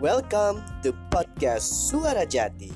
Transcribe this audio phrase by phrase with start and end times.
[0.00, 2.72] Welcome to podcast Suara Jati.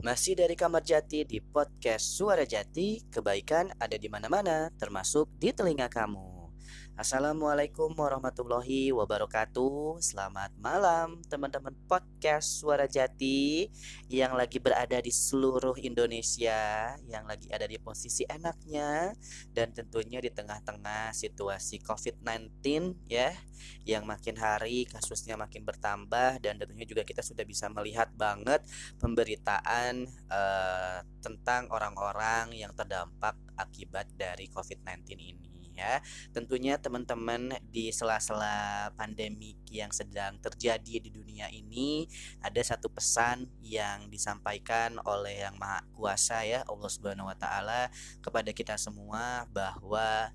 [0.00, 5.92] Masih dari kamar jati di podcast Suara Jati, kebaikan ada di mana-mana, termasuk di telinga
[5.92, 6.31] kamu.
[7.02, 9.98] Assalamualaikum warahmatullahi wabarakatuh.
[9.98, 13.66] Selamat malam teman-teman podcast Suara Jati
[14.06, 19.18] Yang lagi berada di seluruh Indonesia Yang lagi ada di posisi enaknya
[19.50, 22.62] Dan tentunya di tengah-tengah situasi COVID-19
[23.10, 23.34] ya
[23.82, 28.62] Yang makin hari kasusnya makin bertambah Dan tentunya juga kita sudah bisa melihat banget
[29.02, 35.51] Pemberitaan uh, tentang orang-orang yang terdampak akibat dari COVID-19 ini
[35.82, 35.94] ya.
[36.30, 42.06] Tentunya teman-teman di sela-sela pandemi yang sedang terjadi di dunia ini
[42.38, 47.90] ada satu pesan yang disampaikan oleh Yang Maha Kuasa ya Allah Subhanahu wa taala
[48.22, 50.30] kepada kita semua bahwa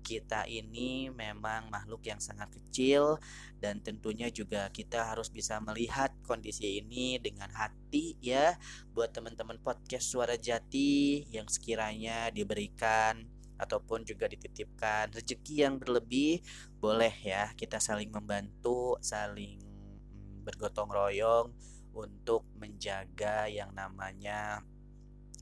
[0.00, 3.20] kita ini memang makhluk yang sangat kecil
[3.60, 8.56] dan tentunya juga kita harus bisa melihat kondisi ini dengan hati ya
[8.96, 13.28] buat teman-teman podcast suara jati yang sekiranya diberikan
[13.60, 15.12] ataupun juga dititipkan.
[15.12, 16.40] Rezeki yang berlebih
[16.80, 21.52] boleh ya kita saling membantu saling mm, bergotong royong
[21.92, 24.64] untuk menjaga yang namanya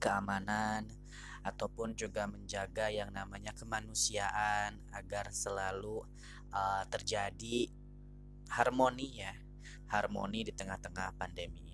[0.03, 0.89] keamanan
[1.47, 6.03] ataupun juga menjaga yang namanya kemanusiaan agar selalu
[6.53, 7.71] uh, terjadi
[8.49, 9.33] harmoni ya
[9.89, 11.68] harmoni di tengah-tengah pandemi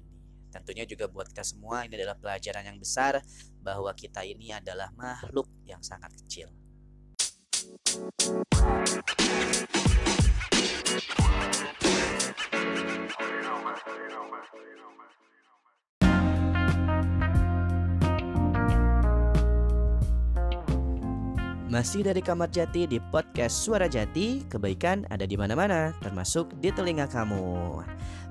[0.54, 3.18] Tentunya juga buat kita semua ini adalah pelajaran yang besar
[3.58, 6.46] bahwa kita ini adalah makhluk yang sangat kecil.
[21.74, 27.10] Masih dari Kamar Jati di podcast Suara Jati, kebaikan ada di mana-mana, termasuk di telinga
[27.10, 27.82] kamu.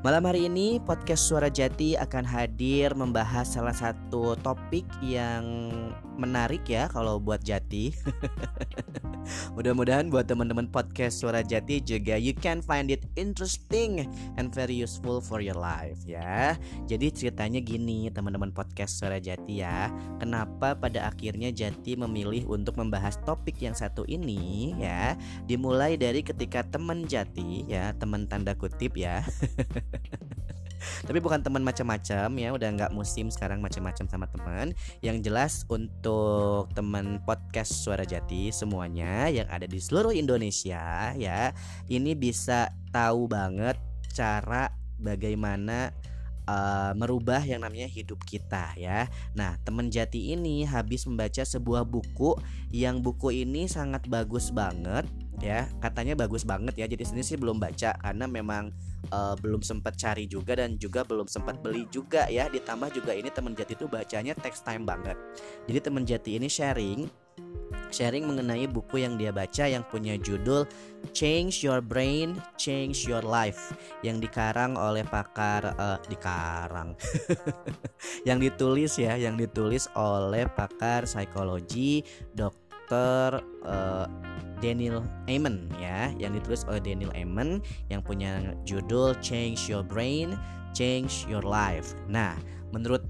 [0.04, 5.72] Malam hari ini podcast Suara Jati akan hadir membahas salah satu topik yang
[6.20, 7.96] menarik ya kalau buat Jati.
[9.56, 14.04] Mudah-mudahan buat teman-teman podcast Suara Jati juga you can find it interesting
[14.36, 16.60] and very useful for your life ya.
[16.84, 19.88] Jadi ceritanya gini teman-teman podcast Suara Jati ya.
[20.20, 25.16] Kenapa pada akhirnya Jati memilih untuk membahas topik yang satu ini ya.
[25.48, 29.24] Dimulai dari ketika teman Jati ya, teman tanda kutip ya.
[31.08, 36.72] tapi bukan teman macam-macam ya udah nggak musim sekarang macam-macam sama teman yang jelas untuk
[36.76, 41.56] teman podcast suara jati semuanya yang ada di seluruh Indonesia ya
[41.88, 43.80] ini bisa tahu banget
[44.14, 45.92] cara bagaimana
[46.48, 49.08] uh, merubah yang namanya hidup kita ya.
[49.36, 52.38] Nah, teman jati ini habis membaca sebuah buku
[52.72, 55.08] yang buku ini sangat bagus banget
[55.40, 55.68] ya.
[55.80, 56.86] Katanya bagus banget ya.
[56.88, 58.72] Jadi sini sih belum baca karena memang
[59.12, 62.48] uh, belum sempat cari juga dan juga belum sempat beli juga ya.
[62.48, 65.18] Ditambah juga ini teman jati itu bacanya text time banget.
[65.68, 67.24] Jadi teman jati ini sharing
[67.94, 70.66] sharing mengenai buku yang dia baca yang punya judul
[71.14, 73.78] Change Your Brain, Change Your Life.
[74.02, 76.98] Yang dikarang oleh pakar uh, dikarang.
[78.28, 82.04] Yang ditulis ya, yang ditulis oleh pakar psikologi
[82.36, 83.40] Dr.
[83.64, 84.08] Uh,
[84.64, 87.60] Daniel Amen ya yang ditulis oleh Daniel Amen
[87.92, 90.40] yang punya judul Change Your Brain,
[90.72, 92.00] Change Your Life.
[92.08, 92.40] Nah,
[92.72, 93.04] menurut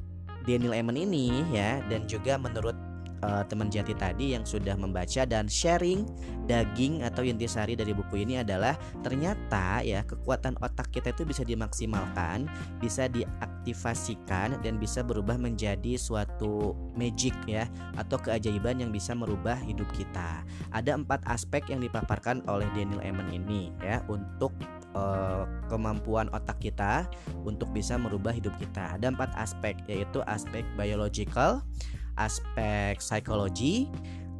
[0.49, 2.73] Daniel Amen ini ya dan juga menurut
[3.23, 6.03] uh, teman jati tadi yang sudah membaca dan sharing
[6.43, 12.51] daging atau intisari dari buku ini adalah ternyata ya kekuatan otak kita itu bisa dimaksimalkan,
[12.83, 19.87] bisa diaktifasikan dan bisa berubah menjadi suatu magic ya atau keajaiban yang bisa merubah hidup
[19.95, 20.43] kita.
[20.75, 24.51] Ada empat aspek yang dipaparkan oleh Daniel Eman ini ya untuk
[24.97, 27.07] uh, kemampuan otak kita
[27.47, 28.99] untuk bisa merubah hidup kita.
[28.99, 31.63] Ada empat aspek yaitu aspek biological,
[32.19, 33.89] aspek psikologi,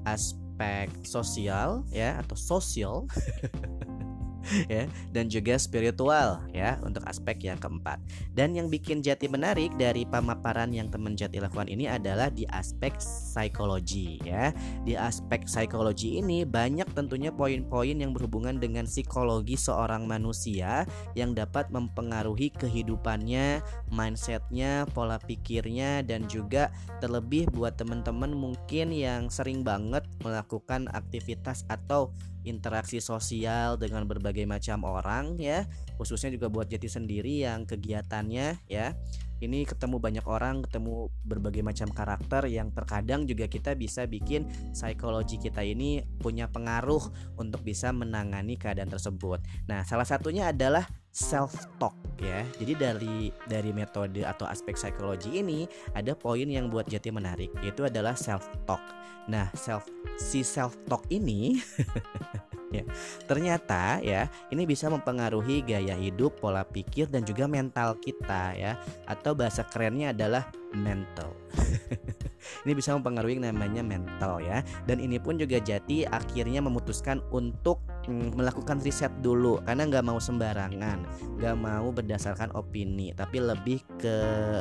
[0.06, 3.08] aspek sosial ya atau sosial
[4.72, 8.00] ya dan juga spiritual ya untuk aspek yang keempat.
[8.34, 12.96] Dan yang bikin Jati menarik dari pemaparan yang teman Jati lakukan ini adalah di aspek
[13.00, 14.52] psikologi ya.
[14.84, 20.88] Di aspek psikologi ini banyak tentunya poin-poin yang berhubungan dengan psikologi seorang manusia
[21.18, 26.70] yang dapat mempengaruhi kehidupannya, mindsetnya, pola pikirnya dan juga
[27.00, 32.12] terlebih buat teman-teman mungkin yang sering banget melakukan aktivitas atau
[32.44, 35.68] interaksi sosial dengan berbagai macam orang ya.
[36.00, 38.96] Khususnya juga buat Jati sendiri yang kegiatannya ya.
[39.44, 45.36] Ini ketemu banyak orang ketemu berbagai macam karakter yang terkadang juga kita bisa bikin psikologi
[45.36, 49.44] kita ini punya pengaruh untuk bisa menangani keadaan tersebut.
[49.68, 52.42] Nah salah satunya adalah self talk ya.
[52.58, 57.86] Jadi dari dari metode atau aspek psikologi ini ada poin yang buat Jati menarik yaitu
[57.86, 58.82] adalah self talk.
[59.30, 59.86] Nah, self
[60.18, 61.62] si self talk ini
[62.74, 62.84] ya.
[63.30, 68.76] Ternyata ya, ini bisa mempengaruhi gaya hidup, pola pikir dan juga mental kita ya.
[69.06, 71.32] Atau bahasa kerennya adalah mental.
[72.66, 74.66] ini bisa mempengaruhi namanya mental ya.
[74.90, 77.80] Dan ini pun juga Jati akhirnya memutuskan untuk
[78.10, 81.06] mm, melakukan riset dulu karena nggak mau sembarangan,
[81.40, 84.16] nggak mau berdasarkan opini, tapi lebih ke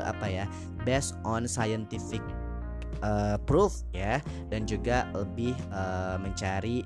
[0.05, 0.45] apa ya,
[0.85, 2.23] based on scientific
[3.03, 4.21] uh, proof ya,
[4.53, 6.85] dan juga lebih uh, mencari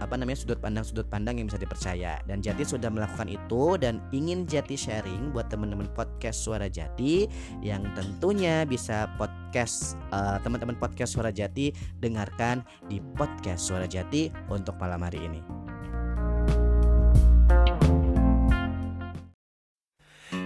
[0.00, 2.18] apa namanya sudut pandang sudut pandang yang bisa dipercaya.
[2.26, 7.28] Dan Jati sudah melakukan itu dan ingin Jati sharing buat teman-teman podcast Suara Jati
[7.62, 11.70] yang tentunya bisa podcast uh, teman-teman podcast Suara Jati
[12.00, 15.40] dengarkan di podcast Suara Jati untuk malam hari ini.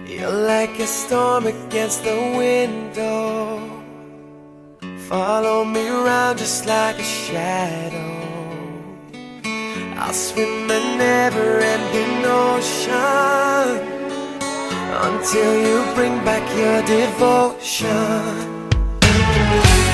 [0.09, 3.61] You're like a storm against the window
[5.09, 8.18] Follow me around just like a shadow
[10.01, 12.93] I'll swim a never-ending ocean
[15.07, 17.89] Until you bring back your devotion.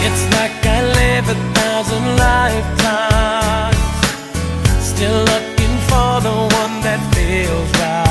[0.05, 3.77] It's like I live a thousand lifetimes
[4.79, 8.04] Still looking for the one that feels right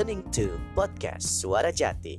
[0.00, 2.16] listening to podcast Suara Jati.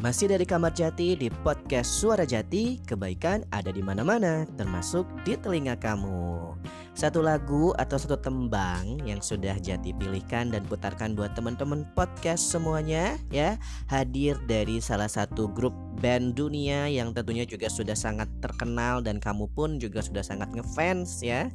[0.00, 5.76] Masih dari Kamar Jati di podcast Suara Jati, kebaikan ada di mana-mana, termasuk di telinga
[5.76, 6.56] kamu
[7.00, 13.16] satu lagu atau satu tembang yang sudah Jati pilihkan dan putarkan buat teman-teman podcast semuanya
[13.32, 13.56] ya
[13.88, 15.72] hadir dari salah satu grup
[16.04, 21.24] band dunia yang tentunya juga sudah sangat terkenal dan kamu pun juga sudah sangat ngefans
[21.24, 21.48] ya.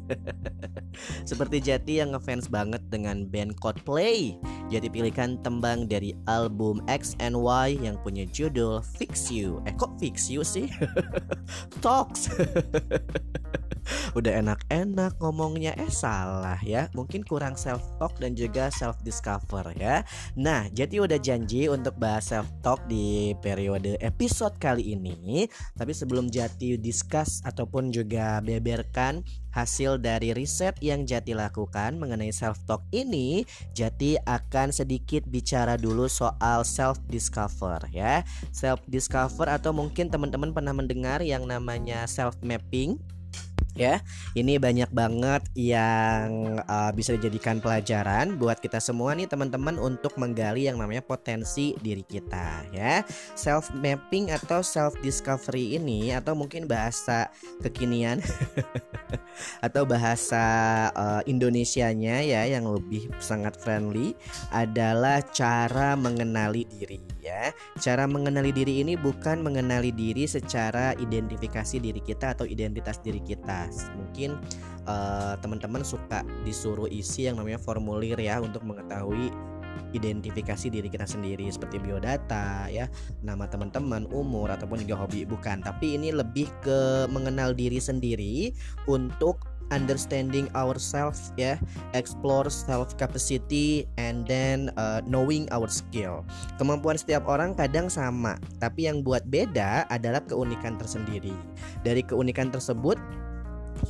[1.29, 4.41] Seperti Jati yang ngefans banget dengan band Coldplay.
[4.73, 9.61] Jati pilihkan tembang dari album X and Y yang punya judul Fix You.
[9.69, 10.73] Eh kok Fix You sih?
[11.85, 12.33] Talks.
[14.17, 15.77] udah enak-enak ngomongnya.
[15.77, 16.89] Eh salah ya.
[16.93, 20.03] Mungkin kurang self talk dan juga self discover ya.
[20.37, 25.45] Nah jadi udah janji untuk bahas self talk di periode episode kali ini.
[25.77, 29.21] Tapi sebelum Jati discuss ataupun juga beberkan
[29.55, 36.11] hasil dari riset yang Jati lakukan mengenai self talk ini Jati akan sedikit bicara dulu
[36.11, 38.27] soal self discover ya.
[38.51, 42.99] Self discover atau mungkin teman-teman pernah mendengar yang namanya self mapping
[43.75, 44.01] ya.
[44.33, 50.65] Ini banyak banget yang uh, bisa dijadikan pelajaran buat kita semua nih teman-teman untuk menggali
[50.65, 53.03] yang namanya potensi diri kita ya.
[53.35, 57.29] Self mapping atau self discovery ini atau mungkin bahasa
[57.61, 58.23] kekinian
[59.65, 60.43] atau bahasa
[60.95, 64.15] uh, Indonesianya ya yang lebih sangat friendly
[64.55, 67.49] adalah cara mengenali diri ya.
[67.81, 73.65] Cara mengenali diri ini bukan mengenali diri secara identifikasi diri kita atau identitas diri kita.
[73.97, 74.37] Mungkin
[74.85, 79.33] uh, teman-teman suka disuruh isi yang namanya formulir ya untuk mengetahui
[79.91, 82.87] identifikasi diri kita sendiri seperti biodata ya
[83.23, 88.51] nama teman-teman umur ataupun juga hobi bukan tapi ini lebih ke mengenal diri sendiri
[88.87, 91.57] untuk understanding ourselves ya
[91.93, 96.25] explore self capacity and then uh, knowing our skill
[96.59, 101.33] kemampuan setiap orang kadang sama tapi yang buat beda adalah keunikan tersendiri
[101.81, 102.97] dari keunikan tersebut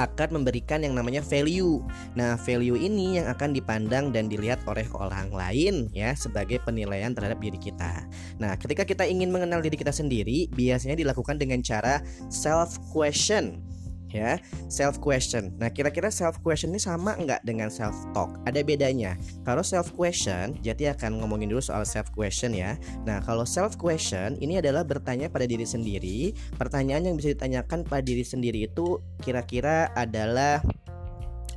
[0.02, 1.80] akan memberikan yang namanya value.
[2.18, 7.40] Nah, value ini yang akan dipandang dan dilihat oleh orang lain ya sebagai penilaian terhadap
[7.40, 8.04] diri kita.
[8.42, 13.62] Nah, ketika kita ingin mengenal diri kita sendiri, biasanya dilakukan dengan cara self question
[14.16, 14.40] ya
[14.72, 15.52] self question.
[15.60, 18.40] Nah kira-kira self question ini sama nggak dengan self talk?
[18.48, 19.20] Ada bedanya.
[19.44, 22.80] Kalau self question jadi akan ngomongin dulu soal self question ya.
[23.04, 26.32] Nah kalau self question ini adalah bertanya pada diri sendiri.
[26.56, 30.64] Pertanyaan yang bisa ditanyakan pada diri sendiri itu kira-kira adalah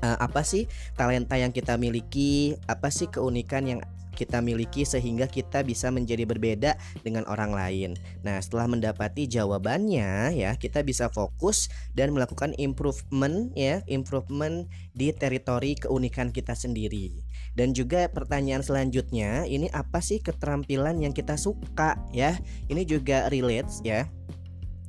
[0.02, 2.58] uh, apa sih talenta yang kita miliki?
[2.66, 3.80] Apa sih keunikan yang
[4.18, 6.74] kita miliki sehingga kita bisa menjadi berbeda
[7.06, 7.90] dengan orang lain.
[8.26, 14.66] Nah, setelah mendapati jawabannya ya, kita bisa fokus dan melakukan improvement ya, improvement
[14.98, 17.14] di teritori keunikan kita sendiri.
[17.54, 22.34] Dan juga pertanyaan selanjutnya, ini apa sih keterampilan yang kita suka ya?
[22.66, 24.10] Ini juga relates ya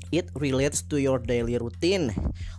[0.10, 2.10] It relates to your daily routine.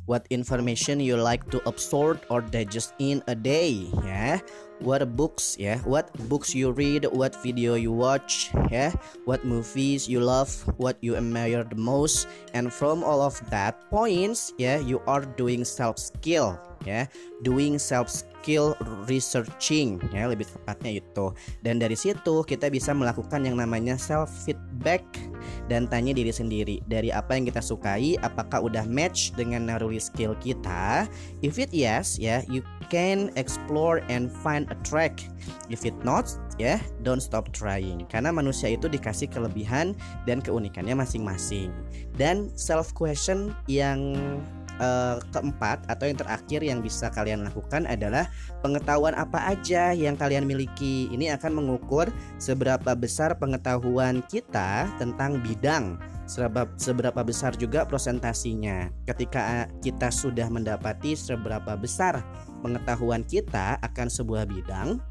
[0.07, 4.39] What information you like to absorb or digest in a day, ya.
[4.81, 5.77] What books, ya.
[5.85, 8.97] What books you read, what video you watch, ya.
[9.29, 10.49] What movies you love,
[10.81, 12.25] what you admire the most,
[12.57, 16.57] and from all of that points, ya, you are doing self skill,
[16.89, 17.05] ya.
[17.45, 18.73] Doing self skill
[19.05, 21.37] researching, ya, lebih tepatnya itu.
[21.61, 25.05] Dan dari situ kita bisa melakukan yang namanya self feedback
[25.69, 30.37] dan tanya diri sendiri dari apa yang kita sukai apakah udah match dengan naruli skill
[30.43, 31.07] kita
[31.41, 35.21] if it yes ya yeah, you can explore and find a track.
[35.69, 38.07] If it not ya yeah, don't stop trying.
[38.09, 41.75] Karena manusia itu dikasih kelebihan dan keunikannya masing-masing.
[42.15, 44.17] Dan self question yang
[44.81, 48.27] uh, keempat atau yang terakhir yang bisa kalian lakukan adalah
[48.65, 51.07] pengetahuan apa aja yang kalian miliki.
[51.13, 52.09] Ini akan mengukur
[52.41, 56.01] seberapa besar pengetahuan kita tentang bidang,
[56.31, 58.95] seberapa, besar juga prosentasinya.
[59.11, 62.23] Ketika kita sudah mendapati seberapa besar
[62.63, 65.03] pengetahuan kita akan sebuah bidang,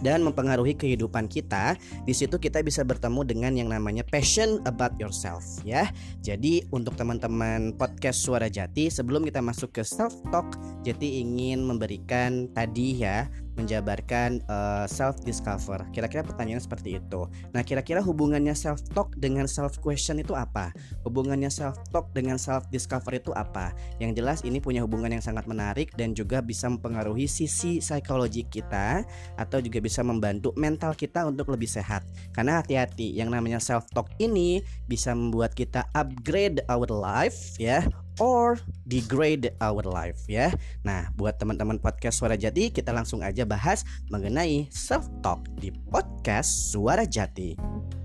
[0.00, 1.76] dan mempengaruhi kehidupan kita.
[2.04, 5.88] Di situ kita bisa bertemu dengan yang namanya passion about yourself ya.
[6.24, 12.48] Jadi untuk teman-teman podcast Suara Jati sebelum kita masuk ke self talk, Jati ingin memberikan
[12.56, 13.28] tadi ya
[13.60, 15.84] menjabarkan uh, eh, self discover.
[15.92, 17.28] Kira-kira pertanyaan seperti itu.
[17.52, 20.72] Nah, kira-kira hubungannya self talk dengan self question itu apa?
[21.04, 23.76] Hubungannya self talk dengan self discover itu apa?
[24.00, 29.04] Yang jelas ini punya hubungan yang sangat menarik dan juga bisa mempengaruhi sisi psikologi kita
[29.36, 32.02] atau juga bisa membantu mental kita untuk lebih sehat.
[32.32, 37.84] Karena hati-hati, yang namanya self talk ini bisa membuat kita upgrade our life ya
[38.20, 40.52] or degrade our life ya.
[40.86, 46.70] Nah, buat teman-teman podcast Suara Jati, kita langsung aja bahas mengenai self talk di podcast
[46.70, 47.99] Suara Jati.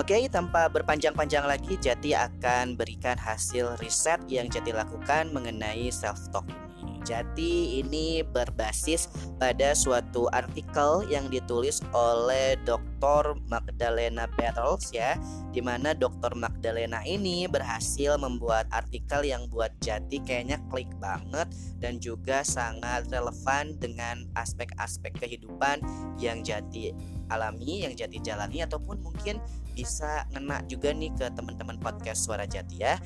[0.00, 7.04] Oke, tanpa berpanjang-panjang lagi, Jati akan berikan hasil riset yang Jati lakukan mengenai self-talk ini.
[7.04, 13.40] Jati ini berbasis pada suatu artikel yang ditulis oleh Dr Dr.
[13.48, 15.16] Magdalena Battles ya
[15.56, 16.36] Di mana Dr.
[16.36, 21.48] Magdalena ini berhasil membuat artikel yang buat Jati kayaknya klik banget
[21.80, 25.80] Dan juga sangat relevan dengan aspek-aspek kehidupan
[26.20, 26.92] yang Jati
[27.32, 29.40] alami, yang Jati jalani Ataupun mungkin
[29.72, 33.00] bisa ngena juga nih ke teman-teman podcast Suara Jati ya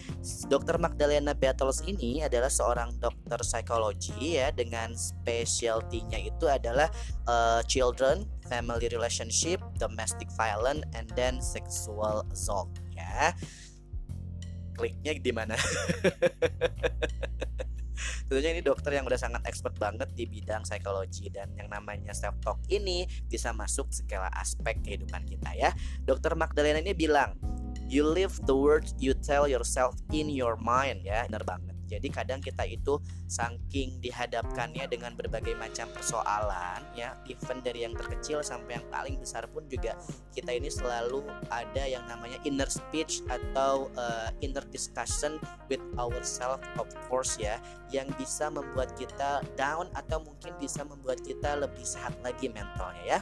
[0.50, 0.82] Dr.
[0.82, 6.90] Magdalena Battles ini adalah seorang dokter psikologi ya Dengan specialty-nya itu adalah
[7.30, 13.32] uh, children, family relationship, domestic violence, and then sexual assault ya.
[14.74, 15.54] Kliknya di mana?
[18.26, 22.34] Tentunya ini dokter yang udah sangat expert banget di bidang psikologi dan yang namanya self
[22.42, 25.70] talk ini bisa masuk segala aspek kehidupan kita ya.
[26.02, 27.36] Dokter Magdalena ini bilang,
[27.86, 31.73] you live the words you tell yourself in your mind ya, benar banget.
[31.88, 38.40] Jadi kadang kita itu saking dihadapkannya dengan berbagai macam persoalan ya, even dari yang terkecil
[38.40, 39.96] sampai yang paling besar pun juga
[40.34, 45.36] kita ini selalu ada yang namanya inner speech atau uh, inner discussion
[45.68, 47.60] with ourselves of course ya,
[47.92, 53.20] yang bisa membuat kita down atau mungkin bisa membuat kita lebih sehat lagi mentalnya ya.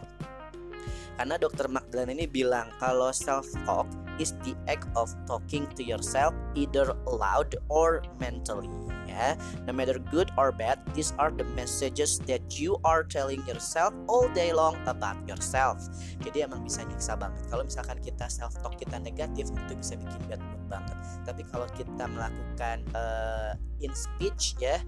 [1.17, 3.87] Karena dokter Magdalena ini bilang kalau self talk
[4.21, 8.71] is the act of talking to yourself either loud or mentally.
[9.13, 9.37] Ya,
[9.69, 14.25] no matter good or bad, these are the messages that you are telling yourself all
[14.33, 15.85] day long about yourself.
[16.25, 17.45] Jadi emang bisa nyiksa banget.
[17.53, 20.97] Kalau misalkan kita self talk kita negatif itu bisa bikin bad mood banget.
[21.29, 23.53] Tapi kalau kita melakukan uh,
[23.85, 24.81] in speech ya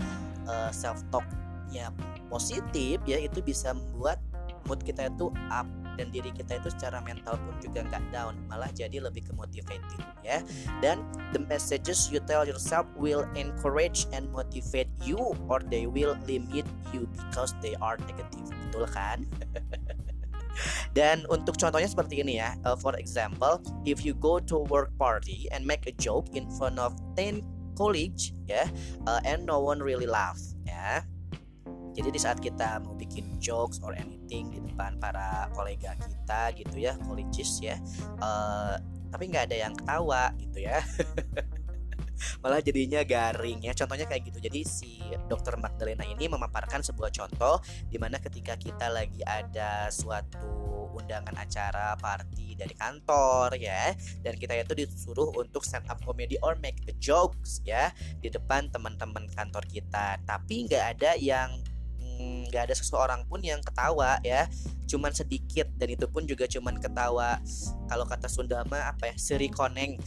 [0.49, 1.27] uh, self talk
[1.69, 1.93] ya
[2.33, 4.23] positif ya itu bisa membuat
[4.65, 8.71] mood kita itu up dan diri kita itu secara mental pun juga nggak down malah
[8.75, 10.43] jadi lebih kemotivated ya
[10.83, 16.67] dan the messages you tell yourself will encourage and motivate you or they will limit
[16.91, 19.25] you because they are negative betul kan
[20.95, 22.55] Dan untuk contohnya seperti ini ya.
[22.63, 26.79] Uh, for example, if you go to work party and make a joke in front
[26.79, 27.43] of 10
[27.75, 28.67] colleagues ya, yeah,
[29.11, 31.03] uh, and no one really laugh ya.
[31.95, 36.77] Jadi di saat kita mau bikin jokes or anything di depan para kolega kita gitu
[36.83, 37.79] ya, colleagues ya,
[38.19, 38.75] uh,
[39.15, 40.83] tapi nggak ada yang ketawa gitu ya.
[42.41, 43.73] malah jadinya garing ya.
[43.77, 44.39] Contohnya kayak gitu.
[44.41, 50.93] Jadi si dokter Magdalena ini memaparkan sebuah contoh di mana ketika kita lagi ada suatu
[50.95, 53.91] undangan acara party dari kantor ya
[54.23, 57.91] dan kita itu disuruh untuk stand up comedy or make a jokes ya
[58.23, 60.21] di depan teman-teman kantor kita.
[60.23, 61.51] Tapi nggak ada yang
[62.48, 64.46] nggak ada seseorang pun yang ketawa ya.
[64.87, 67.42] Cuman sedikit dan itu pun juga cuman ketawa.
[67.90, 69.98] Kalau kata Sunda mah apa ya seri koneng.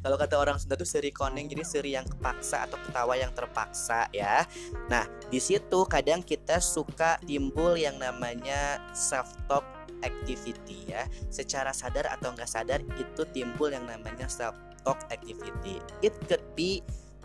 [0.00, 4.08] Kalau kata orang Sunda tuh seri koneng jadi seri yang kepaksa atau ketawa yang terpaksa
[4.12, 4.44] ya.
[4.88, 9.64] Nah di situ kadang kita suka timbul yang namanya self talk
[10.00, 11.04] activity ya.
[11.28, 15.80] Secara sadar atau nggak sadar itu timbul yang namanya self talk activity.
[16.00, 16.80] It could be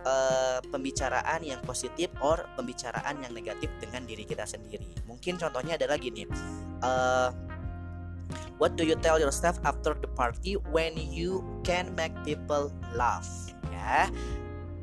[0.06, 4.86] uh, pembicaraan yang positif or pembicaraan yang negatif dengan diri kita sendiri.
[5.10, 6.30] Mungkin contohnya adalah gini.
[6.80, 7.34] Uh,
[8.62, 13.28] what do you tell yourself after the party when you can make people laugh?
[13.74, 14.08] Ya.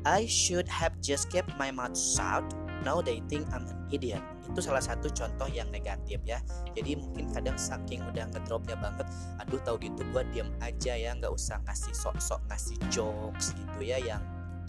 [0.03, 2.43] I should have just kept my mouth shut.
[2.83, 4.19] Now they think I'm an idiot.
[4.43, 6.43] Itu salah satu contoh yang negatif ya.
[6.75, 9.07] Jadi mungkin kadang saking udah ngedropnya banget,
[9.39, 14.03] aduh tahu gitu gua diam aja ya, nggak usah ngasih sok-sok ngasih jokes gitu ya
[14.03, 14.19] yang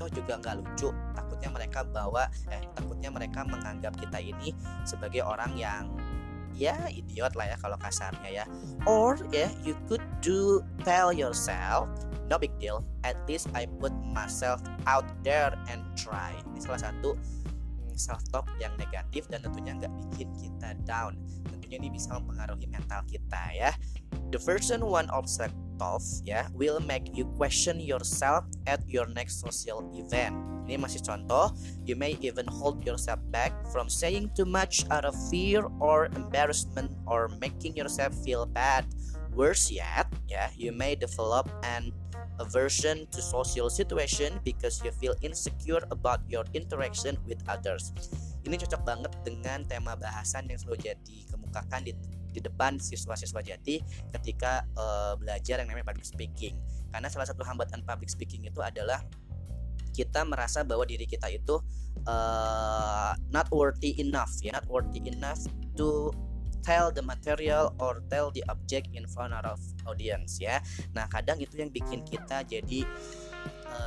[0.05, 0.89] toh juga nggak lucu.
[1.17, 4.53] Takutnya mereka bawa eh takutnya mereka menganggap kita ini
[4.85, 5.89] sebagai orang yang
[6.55, 8.45] ya idiot lah ya kalau kasarnya ya.
[8.85, 11.89] Or ya yeah, you could do tell yourself
[12.29, 12.85] no big deal.
[13.01, 16.37] At least I put myself out there and try.
[16.53, 21.17] Ini salah satu mm, self talk yang negatif dan tentunya nggak bikin kita down.
[21.49, 23.73] Tentunya ini bisa mempengaruhi mental kita ya.
[24.29, 29.41] The version one of self talk ya will make you question yourself at your next
[29.43, 30.35] social event.
[30.65, 31.53] Ini masih contoh
[31.85, 36.91] you may even hold yourself back from saying too much out of fear or embarrassment
[37.05, 38.89] or making yourself feel bad.
[39.35, 41.93] Worse yet ya you may develop an
[42.43, 47.95] aversion to social situation because you feel insecure about your interaction with others.
[48.45, 51.93] Ini cocok banget dengan tema bahasan yang selalu jadi kemukakan di
[52.35, 53.79] di depan siswa-siswa jati
[54.19, 56.59] ketika uh, belajar yang namanya public speaking.
[56.91, 58.99] Karena salah satu hambatan public speaking itu adalah
[59.95, 61.63] kita merasa bahwa diri kita itu
[62.11, 65.39] uh, not worthy enough ya not worthy enough
[65.79, 66.11] to
[66.67, 70.59] tell the material or tell the object in front of audience ya.
[70.97, 72.89] Nah kadang itu yang bikin kita jadi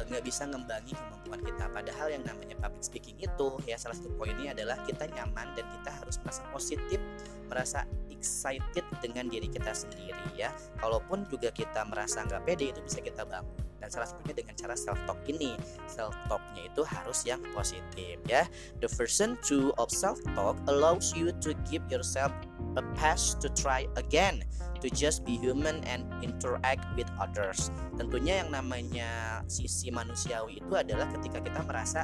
[0.08, 1.66] nggak uh, bisa ngembangi kemampuan kita.
[1.72, 5.92] Padahal yang namanya public speaking itu ya salah satu poinnya adalah kita nyaman dan kita
[5.92, 7.00] harus merasa positif
[7.48, 10.52] merasa excited dengan diri kita sendiri ya.
[10.80, 14.76] Kalaupun juga kita merasa nggak pede itu bisa kita bangun dan salah satunya dengan cara
[14.76, 15.56] self talk ini
[15.88, 18.44] self talknya itu harus yang positif ya.
[18.84, 22.36] The version 2 of self talk allows you to give yourself
[22.76, 24.44] a pass to try again
[24.84, 27.72] to just be human and interact with others.
[27.96, 32.04] Tentunya yang namanya sisi manusiawi itu adalah ketika kita merasa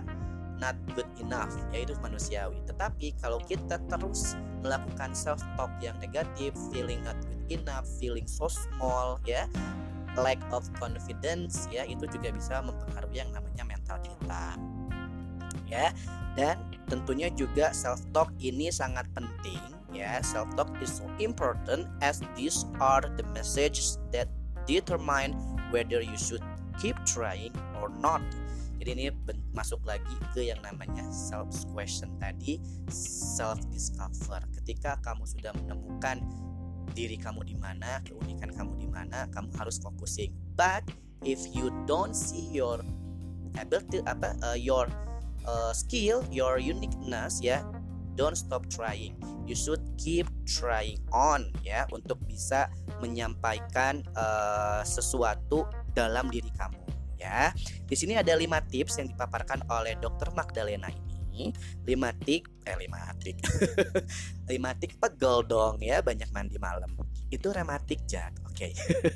[0.63, 2.63] not good enough yaitu manusiawi.
[2.63, 8.47] Tetapi kalau kita terus melakukan self talk yang negatif feeling not good enough feeling so
[8.47, 9.43] small ya
[10.19, 14.57] lack of confidence ya itu juga bisa mempengaruhi yang namanya mental kita.
[15.67, 15.89] Ya
[16.37, 19.61] dan tentunya juga self talk ini sangat penting
[19.93, 20.21] ya.
[20.21, 24.29] Self talk is so important as these are the messages that
[24.65, 25.33] determine
[25.73, 26.43] whether you should
[26.77, 28.21] keep trying or not.
[28.83, 29.05] Jadi ini
[29.55, 32.59] masuk lagi ke yang namanya self question tadi
[32.91, 36.19] self discover ketika kamu sudah menemukan
[36.91, 40.83] diri kamu di mana keunikan kamu di mana kamu harus focusing but
[41.23, 42.83] if you don't see your
[43.57, 44.91] ability apa uh, your
[45.47, 47.63] uh, skill your uniqueness ya
[48.19, 49.15] don't stop trying
[49.47, 52.67] you should keep trying on ya untuk bisa
[52.99, 56.83] menyampaikan uh, sesuatu dalam diri kamu
[57.23, 57.55] ya.
[57.87, 60.35] Di sini ada lima tips yang dipaparkan oleh Dr.
[60.35, 61.12] Magdalena ini.
[61.83, 63.37] Lima tik, eh lima tik,
[64.51, 66.93] lima tik pegel dong ya, banyak mandi malam.
[67.33, 68.53] Itu rematik jad, oke.
[68.53, 68.71] Okay.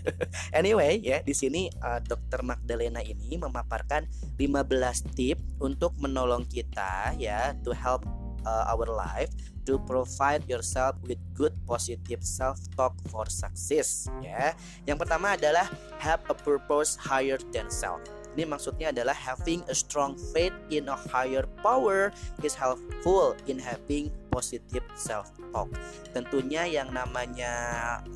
[0.60, 2.42] anyway ya, di sini uh, Dr.
[2.42, 4.10] Magdalena ini memaparkan
[4.42, 8.02] 15 tip untuk menolong kita ya to help
[8.48, 9.30] uh, our life
[9.68, 14.56] to provide yourself with good positive self talk for success ya.
[14.88, 15.68] Yang pertama adalah
[16.00, 18.00] have a purpose higher than self.
[18.38, 22.13] Ini maksudnya adalah having a strong faith in a higher power
[22.45, 25.73] is helpful in having positive self talk.
[26.13, 27.50] Tentunya yang namanya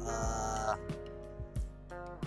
[0.05, 0.77] uh,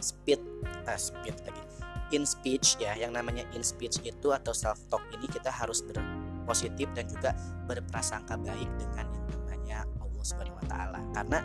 [0.03, 0.43] speed
[0.91, 1.63] uh, speed lagi
[2.11, 6.91] in speech ya, yang namanya in speech itu atau self talk ini kita harus berpositif
[6.99, 7.31] dan juga
[7.71, 10.99] berprasangka baik dengan yang namanya Allah Subhanahu wa taala.
[11.15, 11.39] Karena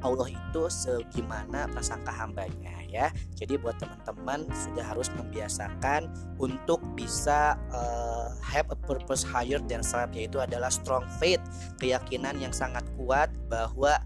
[0.00, 3.12] Allah itu segimana prasangka hambanya ya.
[3.38, 10.10] Jadi buat teman-teman sudah harus membiasakan untuk bisa uh, have a purpose higher than self
[10.16, 11.40] yaitu adalah strong faith,
[11.78, 14.00] keyakinan yang sangat kuat bahwa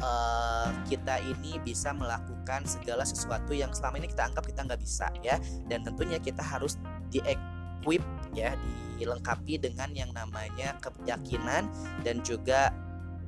[0.00, 5.12] uh, kita ini bisa melakukan segala sesuatu yang selama ini kita anggap kita nggak bisa
[5.20, 5.36] ya.
[5.68, 6.80] Dan tentunya kita harus
[7.12, 8.56] di-equip ya,
[8.96, 11.68] dilengkapi dengan yang namanya keyakinan
[12.06, 12.72] dan juga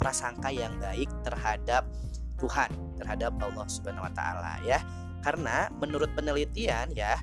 [0.02, 1.86] prasangka yang baik terhadap
[2.42, 4.82] Tuhan terhadap Allah Subhanahu wa taala ya.
[5.22, 7.22] Karena menurut penelitian ya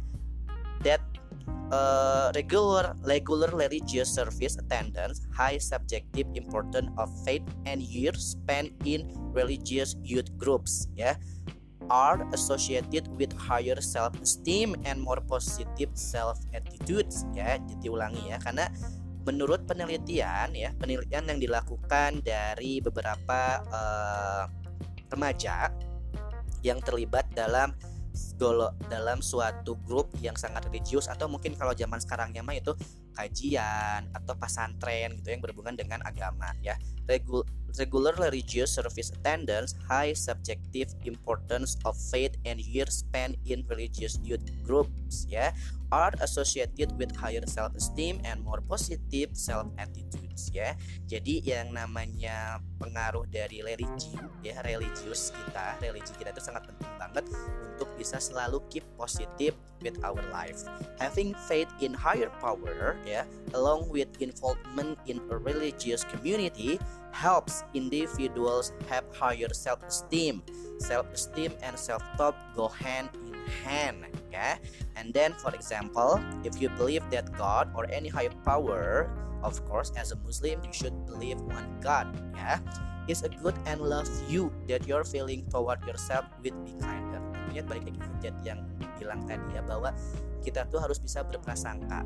[0.88, 1.04] that
[1.76, 9.12] uh, regular regular religious service attendance high subjective importance of faith and years spent in
[9.36, 11.20] religious youth groups ya
[11.90, 18.38] are associated with higher self esteem and more positive self attitudes ya jadi ulangi ya
[18.40, 18.70] karena
[19.30, 24.44] menurut penelitian ya penelitian yang dilakukan dari beberapa uh,
[25.14, 25.70] remaja
[26.66, 27.78] yang terlibat dalam
[28.88, 32.72] dalam suatu grup yang sangat religius atau mungkin kalau zaman sekarangnya mah itu
[33.20, 36.80] kajian atau pasantren gitu yang berhubungan dengan agama ya.
[37.10, 37.44] Regul
[37.78, 44.42] regular religious service attendance high subjective importance of faith and years spent in religious youth
[44.66, 45.54] groups ya
[45.94, 50.78] are associated with higher self esteem and more positive self attitudes ya.
[51.10, 57.26] Jadi yang namanya pengaruh dari religi ya religius kita religi kita itu sangat penting banget
[57.66, 59.52] untuk bisa selalu keep positive
[59.84, 60.64] with our life
[60.96, 66.80] having faith in higher power ya along with involvement in a religious community
[67.12, 70.42] helps individuals have higher self-esteem.
[70.80, 73.36] Self-esteem and self-talk go hand in
[73.66, 74.56] hand, ya.
[74.96, 79.10] And then, for example, if you believe that God or any higher power,
[79.44, 82.08] of course, as a Muslim, you should believe one God,
[82.38, 82.60] ya,
[83.08, 87.29] is a good and love you that you're feeling toward yourself with be kinder.
[87.50, 88.62] Tentunya balik lagi ke yang
[89.02, 89.90] bilang tadi ya bahwa
[90.46, 92.06] kita tuh harus bisa berprasangka.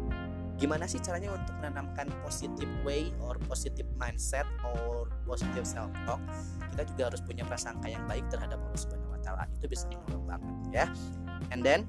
[0.56, 6.21] Gimana sih caranya untuk menanamkan positive way or positive mindset or positive self talk
[6.71, 9.43] kita juga harus punya prasangka yang baik terhadap Allah Subhanahu wa taala.
[9.60, 10.86] Itu bisa menolong banget ya.
[11.51, 11.84] And then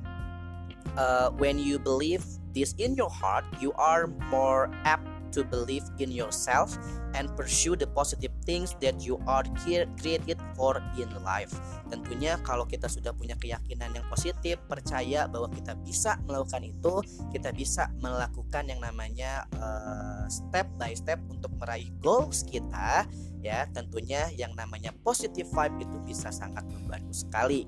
[0.99, 6.15] uh, when you believe this in your heart you are more apt to believe in
[6.15, 6.79] yourself
[7.19, 11.51] and pursue the positive things that you are cre- created for in life.
[11.91, 16.95] Tentunya kalau kita sudah punya keyakinan yang positif, percaya bahwa kita bisa melakukan itu,
[17.35, 23.07] kita bisa melakukan yang namanya uh, step by step untuk meraih goals kita,
[23.45, 27.67] ya tentunya yang namanya positive vibe itu bisa sangat membantu sekali.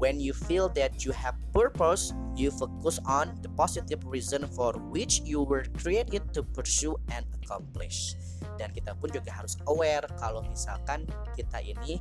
[0.00, 5.20] When you feel that you have purpose, you focus on the positive reason for which
[5.28, 8.16] you were created to pursue and accomplish.
[8.56, 11.04] Dan kita pun juga harus aware kalau misalkan
[11.36, 12.00] kita ini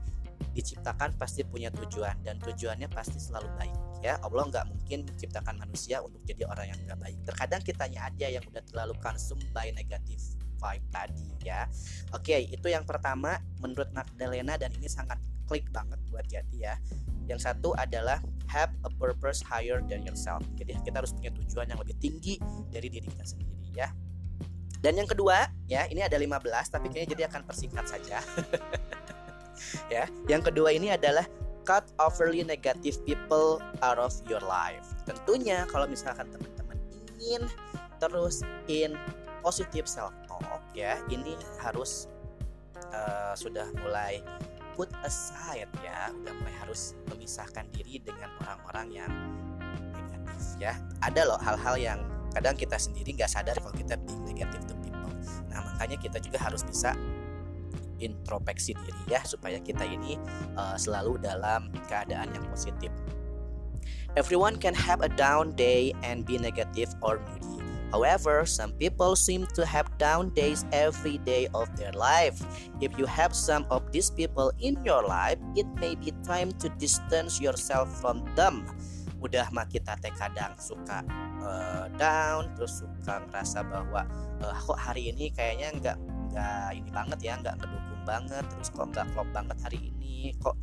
[0.56, 4.16] diciptakan pasti punya tujuan dan tujuannya pasti selalu baik ya.
[4.24, 7.20] Allah nggak mungkin menciptakan manusia untuk jadi orang yang nggak baik.
[7.28, 11.65] Terkadang kitanya aja yang udah terlalu konsum by negatif vibe tadi ya
[12.12, 15.17] oke itu yang pertama menurut Magdalena dan ini sangat
[15.48, 16.76] klik banget buat Jati ya
[17.30, 18.19] yang satu adalah
[18.50, 20.41] have a purpose higher than yourself.
[20.58, 22.41] Jadi kita harus punya tujuan yang lebih tinggi
[22.74, 23.93] dari diri kita sendiri ya.
[24.82, 26.41] Dan yang kedua, ya, ini ada 15
[26.74, 28.17] tapi kayaknya jadi akan persingkat saja.
[29.93, 30.10] ya.
[30.26, 31.30] Yang kedua ini adalah
[31.69, 34.89] cut overly negative people out of your life.
[35.06, 36.80] Tentunya kalau misalkan teman-teman
[37.22, 37.45] ingin
[38.02, 38.98] terus in
[39.45, 40.15] positive self
[40.73, 42.08] ya, ini harus
[42.93, 44.23] uh, sudah mulai
[44.80, 46.13] put aside ya.
[46.23, 49.12] Udah mulai harus memisahkan diri dengan orang-orang yang
[49.91, 50.73] negatif ya.
[51.04, 51.99] Ada loh hal-hal yang
[52.32, 55.12] kadang kita sendiri nggak sadar kalau kita being negative to people.
[55.52, 56.95] Nah makanya kita juga harus bisa
[57.99, 60.15] introspeksi diri ya supaya kita ini
[60.56, 62.88] uh, selalu dalam keadaan yang positif.
[64.15, 67.59] Everyone can have a down day and be negative or moody
[67.89, 72.38] However, some people seem to have down days every day of their life.
[72.78, 76.69] If you have some of these people in your life, it may be time to
[76.78, 78.69] distance yourself from them.
[79.19, 81.04] Udah mah kita teh kadang suka
[81.43, 84.06] uh, down, terus suka merasa bahwa
[84.39, 85.97] uh, kok hari ini kayaknya nggak
[86.30, 90.56] nggak ini banget ya, nggak ngedukung banget, terus kok nggak klop banget hari ini, kok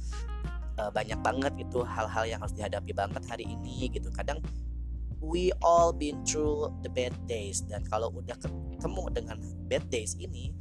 [0.78, 4.08] uh, banyak banget itu hal-hal yang harus dihadapi banget hari ini gitu.
[4.14, 4.40] Kadang
[5.20, 7.64] we all been through the bad days.
[7.64, 10.52] Dan kalau udah ketemu dengan bad days ini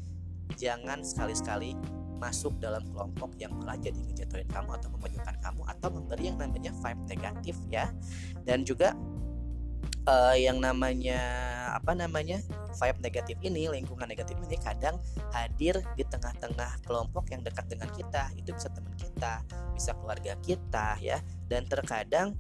[0.56, 1.76] jangan sekali-sekali
[2.16, 6.72] masuk dalam kelompok yang malah jadi ngejatuhin kamu atau memajukan kamu atau memberi yang namanya
[6.72, 7.92] vibe negatif ya.
[8.48, 8.96] Dan juga
[10.08, 11.20] uh, yang namanya
[11.76, 12.40] apa namanya
[12.80, 14.96] vibe negatif ini lingkungan negatif ini kadang
[15.36, 18.32] hadir di tengah-tengah kelompok yang dekat dengan kita.
[18.40, 19.44] Itu bisa teman kita
[19.76, 21.20] bisa keluarga kita ya.
[21.52, 22.38] Dan terkadang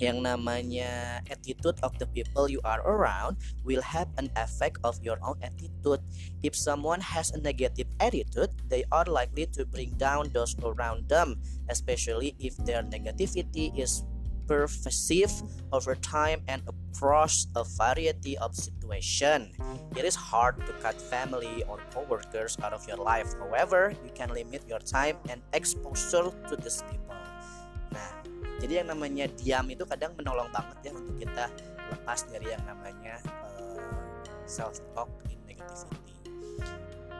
[0.00, 5.20] yang namanya attitude of the people you are around will have an effect of your
[5.20, 6.00] own attitude.
[6.42, 11.36] If someone has a negative attitude, they are likely to bring down those around them,
[11.68, 14.02] especially if their negativity is
[14.50, 15.30] pervasive
[15.70, 19.54] over time and across a variety of situation.
[19.94, 23.30] It is hard to cut family or coworkers out of your life.
[23.38, 27.14] However, you can limit your time and exposure to these people.
[27.94, 28.19] Nah,
[28.60, 31.44] jadi yang namanya diam itu kadang menolong banget ya untuk kita
[31.90, 33.16] lepas dari yang namanya
[33.56, 33.80] uh,
[34.44, 36.14] self talk in negativity.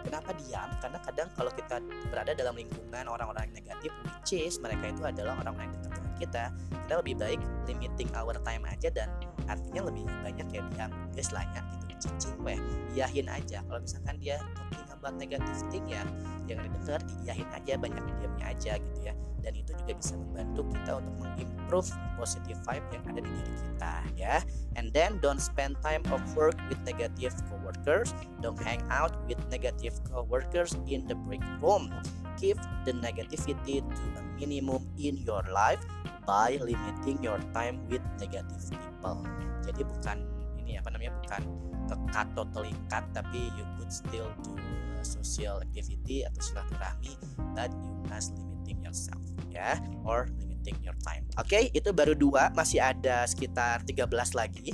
[0.00, 0.68] Kenapa diam?
[0.80, 1.76] Karena kadang kalau kita
[2.12, 6.14] berada dalam lingkungan orang-orang yang negatif which is mereka itu adalah orang-orang yang dekat dengan
[6.20, 9.08] kita kita lebih baik limiting our time aja dan
[9.48, 12.60] artinya lebih banyak ya diam guys lainnya gitu cicing weh
[12.92, 13.64] iyahin aja.
[13.64, 16.04] Kalau misalkan dia talking about negative thing ya.
[16.44, 19.14] Jangan didengar diiyahin aja banyak diamnya aja gitu ya.
[19.40, 21.88] Dan itu juga bisa membantu kita untuk mengimprove
[22.20, 24.34] positive vibe yang ada di diri kita ya.
[24.76, 28.12] And then don't spend time of work with negative coworkers.
[28.44, 31.88] Don't hang out with negative coworkers in the break room.
[32.36, 35.80] Keep the negativity to a minimum in your life
[36.28, 39.24] by limiting your time with negative people.
[39.64, 40.39] Jadi bukan
[40.70, 41.42] ini apa namanya bukan
[41.90, 44.54] tekat totally cut tapi you could still do
[45.02, 47.18] social activity atau silaturahmi
[47.58, 51.26] but you must limiting yourself ya or limiting your time.
[51.40, 54.06] Oke, okay, itu baru dua, masih ada sekitar 13
[54.36, 54.70] lagi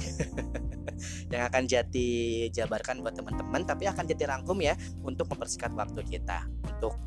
[1.33, 2.11] yang akan jadi
[2.53, 6.99] jabarkan buat teman-teman, tapi akan jadi rangkum ya untuk mempersingkat waktu kita untuk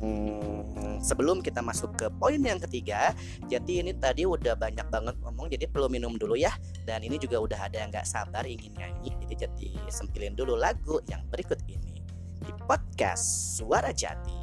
[0.00, 3.12] Hmm, sebelum kita masuk ke poin yang ketiga,
[3.52, 6.56] jadi ini tadi udah banyak banget ngomong, jadi perlu minum dulu ya.
[6.88, 11.04] Dan ini juga udah ada yang nggak sabar ingin nyanyi, jadi jadi sempilin dulu lagu
[11.12, 12.00] yang berikut ini
[12.40, 14.40] di podcast Suara Jati.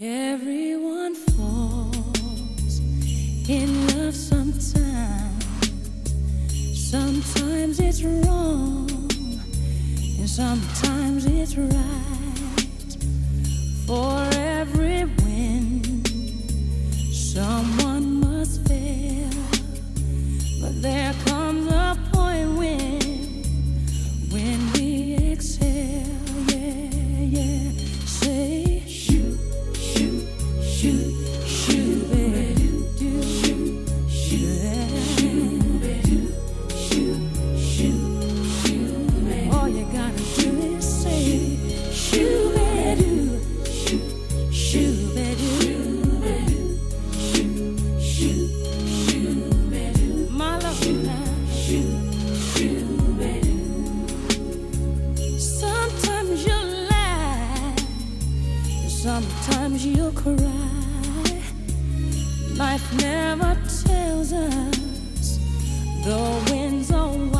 [0.00, 2.80] Everyone falls
[3.48, 5.35] in love sometimes.
[6.98, 8.88] Sometimes it's wrong,
[10.18, 12.96] and sometimes it's right.
[13.86, 16.02] For every win,
[17.12, 19.28] someone must fail.
[20.62, 23.00] But there comes a point when,
[24.30, 26.02] when we exhale,
[26.48, 27.72] yeah, yeah.
[28.06, 29.38] Say, shoot,
[29.74, 30.26] shoot,
[30.62, 31.14] shoot,
[31.46, 32.55] shoot, baby,
[55.38, 56.58] Sometimes you
[56.88, 57.78] laugh,
[58.88, 61.42] sometimes you cry.
[62.56, 63.54] Life never
[63.84, 65.38] tells us
[66.04, 66.18] the
[66.50, 67.35] winds are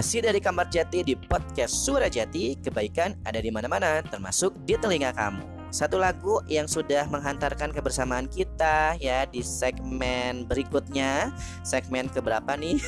[0.00, 5.12] Masih dari Kamar Jati di podcast Suara Jati, kebaikan ada di mana-mana, termasuk di telinga
[5.12, 5.44] kamu.
[5.68, 11.36] Satu lagu yang sudah menghantarkan kebersamaan kita ya di segmen berikutnya.
[11.68, 12.80] Segmen keberapa nih?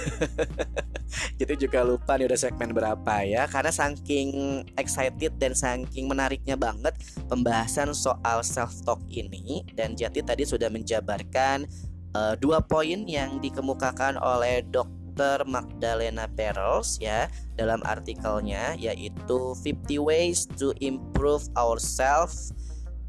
[1.37, 6.97] Jadi juga lupa nih udah segmen berapa ya Karena saking excited dan saking menariknya banget
[7.29, 11.69] Pembahasan soal self-talk ini Dan Jati tadi sudah menjabarkan
[12.17, 15.02] eh, Dua poin yang dikemukakan oleh Dr.
[15.47, 22.51] Magdalena Perels ya dalam artikelnya yaitu 50 ways to improve ourselves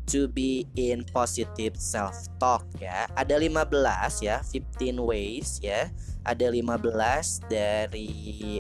[0.04, 3.08] to be in positive self talk ya.
[3.16, 3.72] Ada 15
[4.20, 5.88] ya, 15 ways ya.
[6.28, 8.60] Ada 15 dari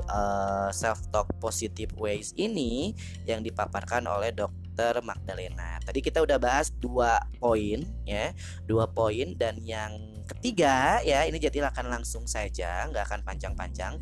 [0.71, 2.95] self talk positive ways ini
[3.27, 4.62] yang dipaparkan oleh Dr.
[5.03, 5.77] Magdalena.
[5.85, 8.33] Tadi kita udah bahas dua poin ya,
[8.65, 9.93] dua poin dan yang
[10.23, 13.99] ketiga ya ini jadi akan langsung saja, nggak akan panjang-panjang.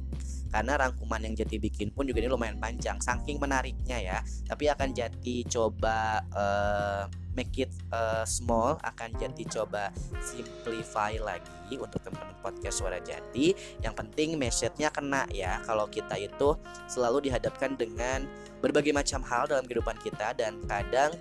[0.51, 4.17] Karena rangkuman yang Jati bikin pun juga ini lumayan panjang saking menariknya ya.
[4.51, 12.03] Tapi akan Jati coba eh, make it eh, small akan Jati coba simplify lagi untuk
[12.03, 13.55] teman-teman podcast suara Jati.
[13.79, 15.63] Yang penting message-nya kena ya.
[15.63, 16.59] Kalau kita itu
[16.91, 18.27] selalu dihadapkan dengan
[18.61, 21.11] berbagai macam hal dalam kehidupan kita dan kadang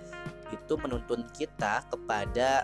[0.53, 2.63] itu menuntun kita kepada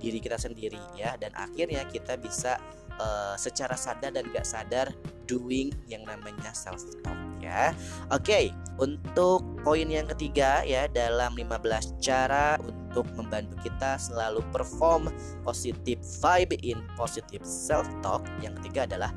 [0.00, 2.56] diri kita sendiri ya dan akhirnya kita bisa
[3.00, 4.86] eh, secara sadar dan gak sadar
[5.28, 7.72] doing yang namanya self talk ya.
[8.12, 15.08] Oke, untuk poin yang ketiga ya dalam 15 cara untuk membantu kita selalu perform
[15.46, 18.26] positive vibe in positive self talk.
[18.44, 19.10] Yang ketiga adalah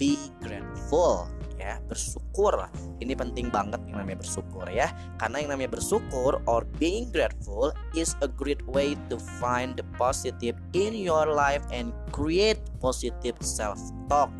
[0.00, 2.52] be grateful ya bersyukur
[3.00, 4.88] ini penting banget yang namanya bersyukur ya.
[5.20, 10.56] Karena yang namanya bersyukur or being grateful is a great way to find the positive
[10.72, 13.76] in your life and create positive self
[14.08, 14.32] talk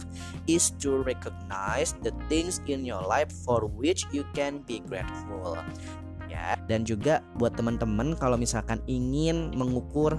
[0.48, 5.60] is to recognize the things in your life for which you can be grateful.
[6.26, 10.16] Ya dan juga buat teman-teman kalau misalkan ingin mengukur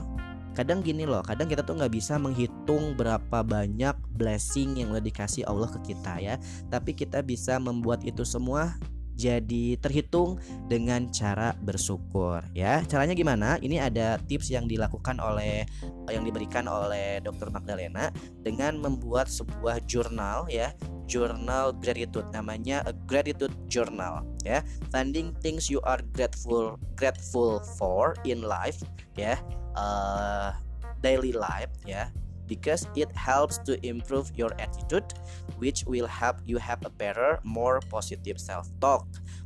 [0.57, 5.45] kadang gini loh kadang kita tuh nggak bisa menghitung berapa banyak blessing yang udah dikasih
[5.45, 6.35] Allah ke kita ya.
[6.73, 8.73] Tapi kita bisa membuat itu semua
[9.17, 10.37] jadi terhitung
[10.69, 12.85] dengan cara bersyukur ya.
[12.85, 13.57] Caranya gimana?
[13.57, 15.65] Ini ada tips yang dilakukan oleh
[16.07, 17.49] yang diberikan oleh Dr.
[17.49, 18.13] Magdalena
[18.45, 20.71] dengan membuat sebuah jurnal ya.
[21.07, 24.61] Jurnal gratitude namanya a gratitude journal ya.
[24.93, 28.85] Finding things you are grateful grateful for in life
[29.17, 29.41] ya.
[29.73, 30.53] Uh,
[31.01, 32.09] daily life ya
[32.47, 35.13] because it helps to improve your attitude
[35.59, 39.05] which will help you have a better more positive self-talk.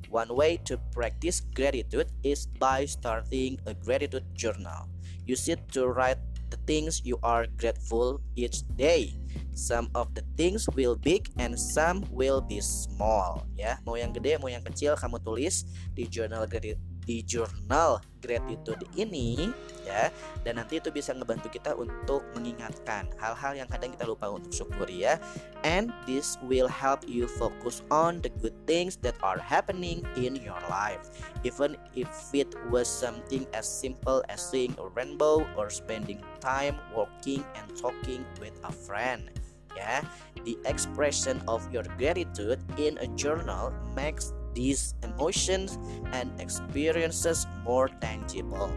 [0.10, 4.91] One way to practice gratitude is by starting a gratitude journal.
[5.26, 6.20] Use it to write
[6.52, 9.16] the things you are grateful each day.
[9.56, 13.80] Some of the things will big and some will be small ya.
[13.88, 15.64] Mau yang gede mau yang kecil kamu tulis
[15.95, 19.49] di journal gratitude di jurnal gratitude ini
[19.84, 20.14] ya.
[20.45, 25.10] Dan nanti itu bisa ngebantu kita untuk mengingatkan hal-hal yang kadang kita lupa untuk syukuri
[25.10, 25.18] ya.
[25.66, 30.62] And this will help you focus on the good things that are happening in your
[30.70, 31.10] life.
[31.41, 37.41] Even if it was something as simple as seeing a rainbow or spending time walking
[37.58, 39.30] and talking with a friend
[39.76, 40.04] ya.
[40.43, 45.80] The expression of your gratitude in a journal makes these emotions
[46.14, 48.72] and experiences more tangible.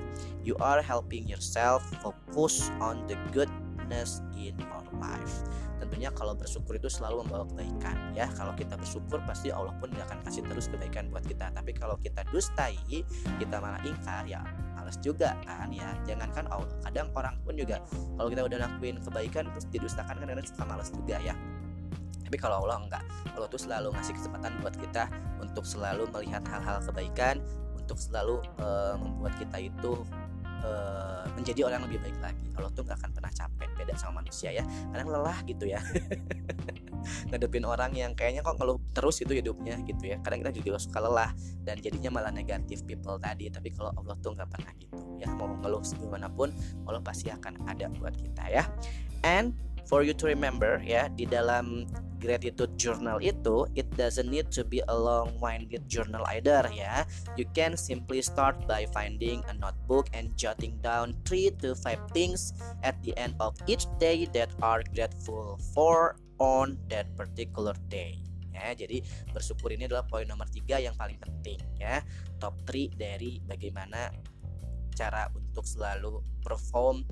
[0.45, 5.45] You are helping yourself focus on the goodness in your life.
[5.81, 8.29] Tentunya kalau bersyukur itu selalu membawa kebaikan ya.
[8.37, 11.53] Kalau kita bersyukur pasti Allah pun akan kasih terus kebaikan buat kita.
[11.53, 12.77] Tapi kalau kita dustai,
[13.41, 14.45] kita malah ingkar ya
[14.77, 15.97] males juga kan ya.
[16.05, 17.81] Jangankan Allah, kadang orang pun juga
[18.21, 21.33] kalau kita udah lakuin kebaikan terus didustakan kan kadang suka males juga ya
[22.25, 23.05] tapi kalau Allah enggak
[23.37, 25.07] Allah tuh selalu ngasih kesempatan buat kita
[25.39, 27.39] untuk selalu melihat hal-hal kebaikan
[27.85, 29.93] untuk selalu uh, membuat kita itu
[30.65, 32.47] uh, menjadi orang lebih baik lagi.
[32.57, 34.65] Allah tuh nggak akan pernah capek beda sama manusia ya.
[34.65, 35.81] Kadang lelah gitu ya.
[37.29, 40.17] Ngadepin orang yang kayaknya kok ngeluh terus itu hidupnya gitu ya.
[40.25, 43.53] Kadang kita juga suka lelah dan jadinya malah negatif people tadi.
[43.53, 45.29] Tapi kalau Allah tuh nggak pernah gitu ya.
[45.37, 46.57] Mau ngeluh segimanapun
[46.89, 48.65] Allah pasti akan ada buat kita ya.
[49.21, 49.53] And
[49.87, 51.85] for you to remember ya di dalam
[52.25, 57.05] gratitude journal itu it doesn't need to be a long-winded journal either ya.
[57.37, 62.57] You can simply start by finding a notebook and jotting down 3 to 5 things
[62.81, 68.25] at the end of each day that are grateful for on that particular day
[68.57, 68.73] ya.
[68.73, 69.05] Jadi
[69.35, 72.01] bersyukur ini adalah poin nomor tiga yang paling penting ya.
[72.41, 74.09] Top 3 dari bagaimana
[74.95, 77.03] cara untuk selalu perform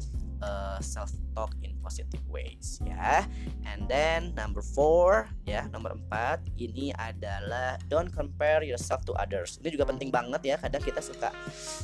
[0.43, 3.25] uh, self talk in positive ways ya.
[3.65, 9.59] And then number four ya nomor empat ini adalah don't compare yourself to others.
[9.63, 10.57] Ini juga penting banget ya.
[10.59, 11.31] Kadang kita suka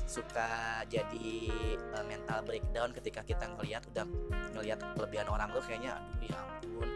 [0.04, 1.50] suka jadi
[1.96, 4.04] uh, mental breakdown ketika kita ngelihat udah
[4.58, 6.90] ngelihat kelebihan orang tuh kayaknya aduh ya ampun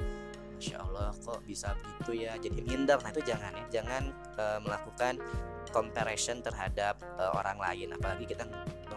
[0.62, 2.38] Masya Allah kok bisa begitu ya?
[2.38, 2.94] Jadi minder.
[3.02, 3.66] Nah itu jangan ya.
[3.82, 5.18] Jangan uh, melakukan
[5.74, 7.90] comparison terhadap uh, orang lain.
[7.98, 8.46] Apalagi kita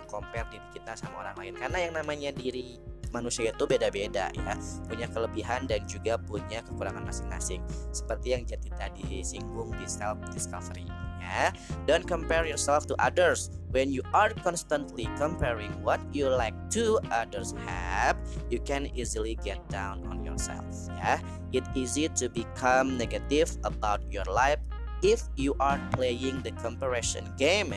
[0.08, 1.53] compare diri kita sama orang lain.
[1.58, 2.78] Karena yang namanya diri
[3.16, 4.53] manusia itu beda-beda ya.
[4.91, 7.64] Punya kelebihan dan juga punya kekurangan masing-masing.
[7.95, 10.84] Seperti yang jadi tadi singgung di self discovery
[11.24, 11.56] ya.
[11.88, 17.56] Don't compare yourself to others when you are constantly comparing what you like to others
[17.64, 18.20] have.
[18.51, 20.68] You can easily get down on yourself
[20.99, 21.24] ya.
[21.56, 24.60] It easy to become negative about your life
[25.06, 27.70] if you are playing the comparison game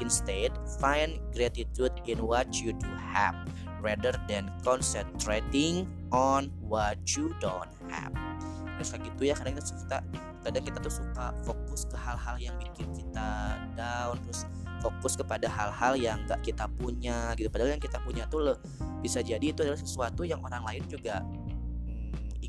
[0.00, 3.36] Instead, find gratitude in what you do have
[3.78, 8.10] rather than concentrating on what you don't have.
[8.78, 9.98] Terus kayak gitu ya kadang kita suka
[10.42, 14.42] kadang kita tuh suka fokus ke hal-hal yang bikin kita down terus
[14.82, 18.58] fokus kepada hal-hal yang gak kita punya gitu padahal yang kita punya tuh loh,
[18.98, 21.22] bisa jadi itu adalah sesuatu yang orang lain juga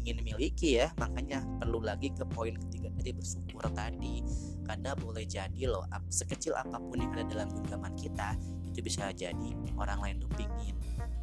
[0.03, 4.19] ingin miliki ya makanya perlu lagi ke poin ketiga tadi bersyukur tadi.
[4.67, 8.35] Karena boleh jadi loh sekecil apa pun yang ada dalam genggaman kita
[8.67, 9.49] itu bisa jadi
[9.79, 10.75] orang lain tuh pingin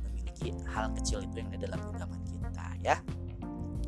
[0.06, 2.96] memiliki hal kecil itu yang ada dalam genggaman kita ya.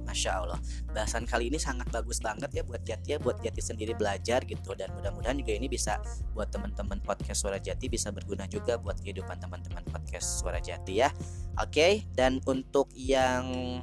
[0.02, 0.60] Masya Allah.
[0.92, 4.76] Bahasan kali ini sangat bagus banget ya buat Jati ya Buat Jati sendiri belajar gitu.
[4.76, 5.96] Dan mudah-mudahan juga ini bisa
[6.36, 11.08] buat teman-teman podcast Suara Jati Bisa berguna juga buat kehidupan teman-teman podcast Suara Jati ya.
[11.56, 13.80] Oke dan untuk yang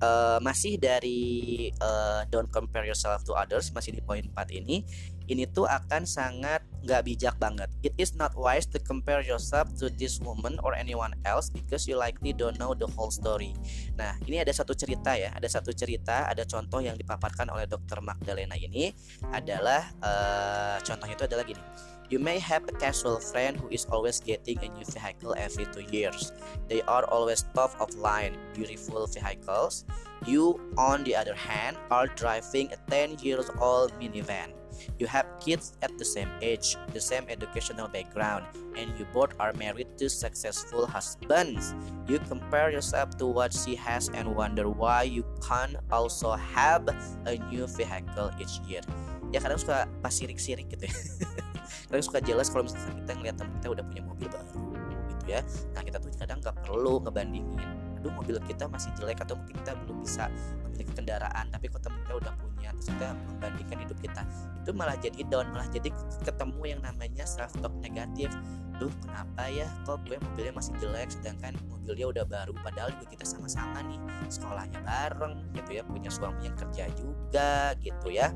[0.00, 4.82] eh, masih dari eh, don't compare yourself to others masih di poin 4 ini
[5.30, 7.70] ini tuh akan sangat nggak bijak banget.
[7.86, 11.94] It is not wise to compare yourself to this woman or anyone else because you
[11.94, 13.54] likely don't know the whole story.
[13.94, 18.02] Nah, ini ada satu cerita ya, ada satu cerita, ada contoh yang dipaparkan oleh Dr.
[18.02, 18.90] Magdalena ini
[19.30, 21.62] adalah eh, contohnya itu adalah gini.
[22.10, 25.86] You may have a casual friend who is always getting a new vehicle every two
[25.94, 26.34] years.
[26.66, 29.86] They are always top of line, beautiful vehicles.
[30.26, 34.50] You, on the other hand, are driving a 10 years old minivan.
[34.98, 38.42] You have kids at the same age, the same educational background,
[38.74, 41.74] and you both are married to successful husbands.
[42.08, 46.90] You compare yourself to what she has and wonder why you can't also have
[47.26, 48.82] a new vehicle each year.
[49.30, 50.94] Ya kadang suka pas sirik-sirik gitu ya.
[51.88, 54.66] kadang suka jelas kalau misalnya kita ngeliat teman kita udah punya mobil baru
[55.10, 55.40] gitu ya.
[55.76, 57.68] Nah kita tuh kadang nggak perlu ngebandingin.
[58.00, 60.32] Aduh mobil kita masih jelek atau mungkin kita belum bisa
[60.80, 64.22] memiliki kendaraan tapi kok temen kita udah punya terus kita membandingkan hidup kita
[64.64, 65.92] itu malah jadi down malah jadi
[66.24, 68.32] ketemu yang namanya self talk negatif
[68.80, 73.12] duh kenapa ya kok gue mobilnya masih jelek sedangkan mobil dia udah baru padahal juga
[73.12, 74.00] kita sama-sama nih
[74.32, 78.32] sekolahnya bareng gitu ya punya suami yang kerja juga gitu ya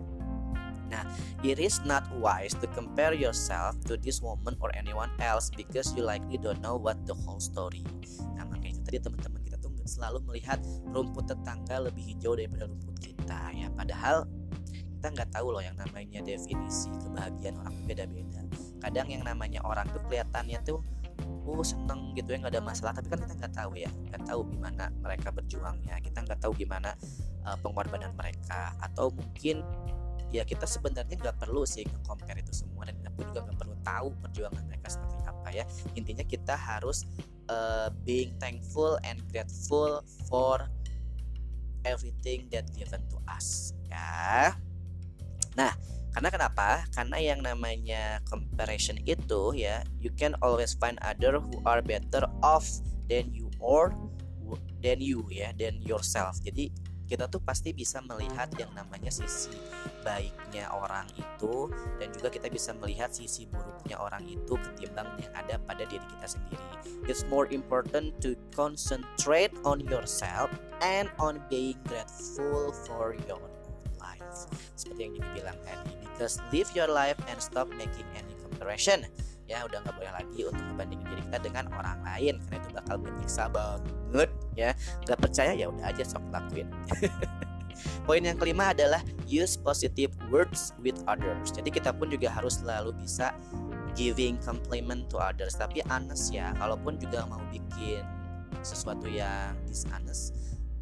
[0.93, 1.05] Nah,
[1.41, 6.05] it is not wise to compare yourself to this woman or anyone else because you
[6.05, 7.85] likely don't know what the whole story.
[8.37, 10.61] Nah, makanya tadi teman-teman kita tuh selalu melihat
[10.93, 13.69] rumput tetangga lebih hijau daripada rumput kita ya.
[13.73, 14.29] Padahal
[14.73, 18.41] kita nggak tahu loh yang namanya definisi kebahagiaan orang beda-beda.
[18.81, 20.81] Kadang yang namanya orang tuh kelihatannya tuh
[21.45, 24.41] uh seneng gitu ya nggak ada masalah tapi kan kita nggak tahu ya nggak tahu
[24.49, 26.91] gimana mereka berjuangnya kita nggak tahu gimana
[27.45, 29.61] uh, pengorbanan mereka atau mungkin
[30.35, 33.77] ya kita sebenarnya nggak perlu sih compare itu semua dan kita pun juga nggak perlu
[33.87, 35.65] tahu perjuangan mereka seperti apa ya.
[35.95, 37.07] Intinya kita harus
[37.47, 40.67] uh, being thankful and grateful for
[41.87, 44.59] everything that given to us ya.
[45.55, 45.71] Nah
[46.11, 46.83] karena kenapa?
[46.91, 52.67] Karena yang namanya comparison itu ya you can always find other who are better off
[53.07, 53.95] than you or
[54.83, 56.43] than you ya than yourself.
[56.43, 56.75] Jadi
[57.15, 59.55] kita tuh pasti bisa melihat yang namanya sisi
[60.03, 61.71] baiknya orang itu
[62.03, 66.27] dan juga kita bisa melihat sisi buruknya orang itu ketimbang yang ada pada diri kita
[66.27, 66.67] sendiri.
[67.07, 70.51] It's more important to concentrate on yourself
[70.83, 73.55] and on being grateful for your own
[74.03, 74.51] life.
[74.75, 79.07] Seperti yang ini bilang tadi, because live your life and stop making any comparison.
[79.45, 82.97] Ya udah nggak boleh lagi untuk membandingin diri kita dengan orang lain karena itu bakal
[83.01, 84.71] menyiksa banget ya.
[85.05, 86.69] Gak percaya ya udah aja sok lakuin.
[88.07, 91.51] Poin yang kelima adalah use positive words with others.
[91.51, 93.35] Jadi kita pun juga harus selalu bisa
[93.99, 95.59] giving compliment to others.
[95.59, 98.07] Tapi honest ya, kalaupun juga mau bikin
[98.63, 100.33] sesuatu yang dishonest,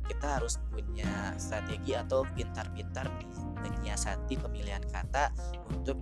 [0.07, 3.09] kita harus punya strategi atau pintar-pintar
[3.63, 5.31] menyiasati pemilihan kata
[5.71, 5.97] untuk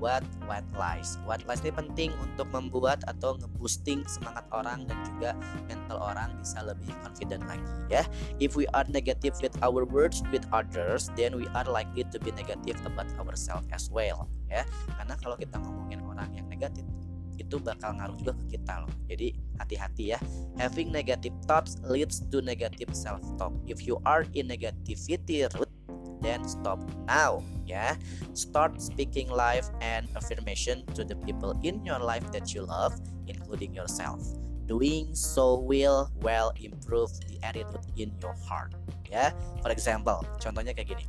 [0.00, 1.20] buat white lies.
[1.28, 5.36] White lies ini penting untuk membuat atau ngeboosting semangat orang dan juga
[5.68, 8.02] mental orang bisa lebih confident lagi ya.
[8.40, 12.32] If we are negative with our words with others, then we are likely to be
[12.32, 14.64] negative about ourselves as well ya.
[14.96, 16.82] Karena kalau kita ngomongin orang yang negatif
[17.40, 18.92] itu bakal ngaruh juga ke kita loh.
[19.08, 20.18] Jadi hati-hati ya.
[20.60, 23.56] Having negative thoughts leads to negative self-talk.
[23.64, 25.48] If you are in negativity
[26.50, 27.94] stop now ya.
[28.34, 32.98] Start speaking life and affirmation to the people in your life that you love,
[33.30, 34.18] including yourself.
[34.66, 38.74] Doing so will well improve the attitude in your heart.
[39.06, 41.06] Ya, for example, contohnya kayak gini.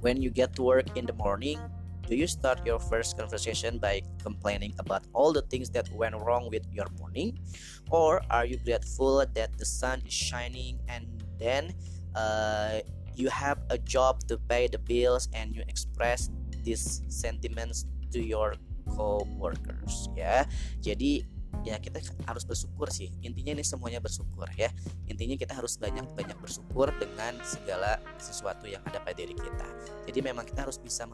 [0.00, 1.56] When you get to work in the morning,
[2.04, 6.48] do you start your first conversation by complaining about all the things that went wrong
[6.52, 7.40] with your morning,
[7.88, 11.08] or are you grateful that the sun is shining and
[11.40, 11.72] then
[12.12, 12.84] uh,
[13.18, 16.30] you have a job to pay the bills and you express
[16.62, 18.54] these sentiments to your
[18.94, 20.46] co-workers ya.
[20.80, 21.26] Jadi
[21.66, 23.12] ya kita harus bersyukur sih.
[23.20, 24.70] Intinya ini semuanya bersyukur ya.
[25.10, 29.68] Intinya kita harus banyak banyak bersyukur dengan segala sesuatu yang ada pada diri kita.
[30.08, 31.04] Jadi memang kita harus bisa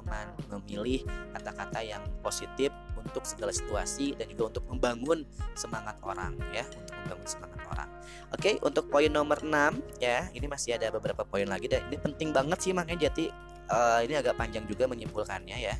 [0.51, 1.03] memilih
[1.35, 7.28] kata-kata yang positif untuk segala situasi dan juga untuk membangun semangat orang ya untuk membangun
[7.28, 7.89] semangat orang.
[8.32, 12.32] Oke untuk poin nomor 6 ya ini masih ada beberapa poin lagi dan ini penting
[12.32, 13.28] banget sih makanya jadi
[13.68, 15.74] eh, ini agak panjang juga menyimpulkannya ya.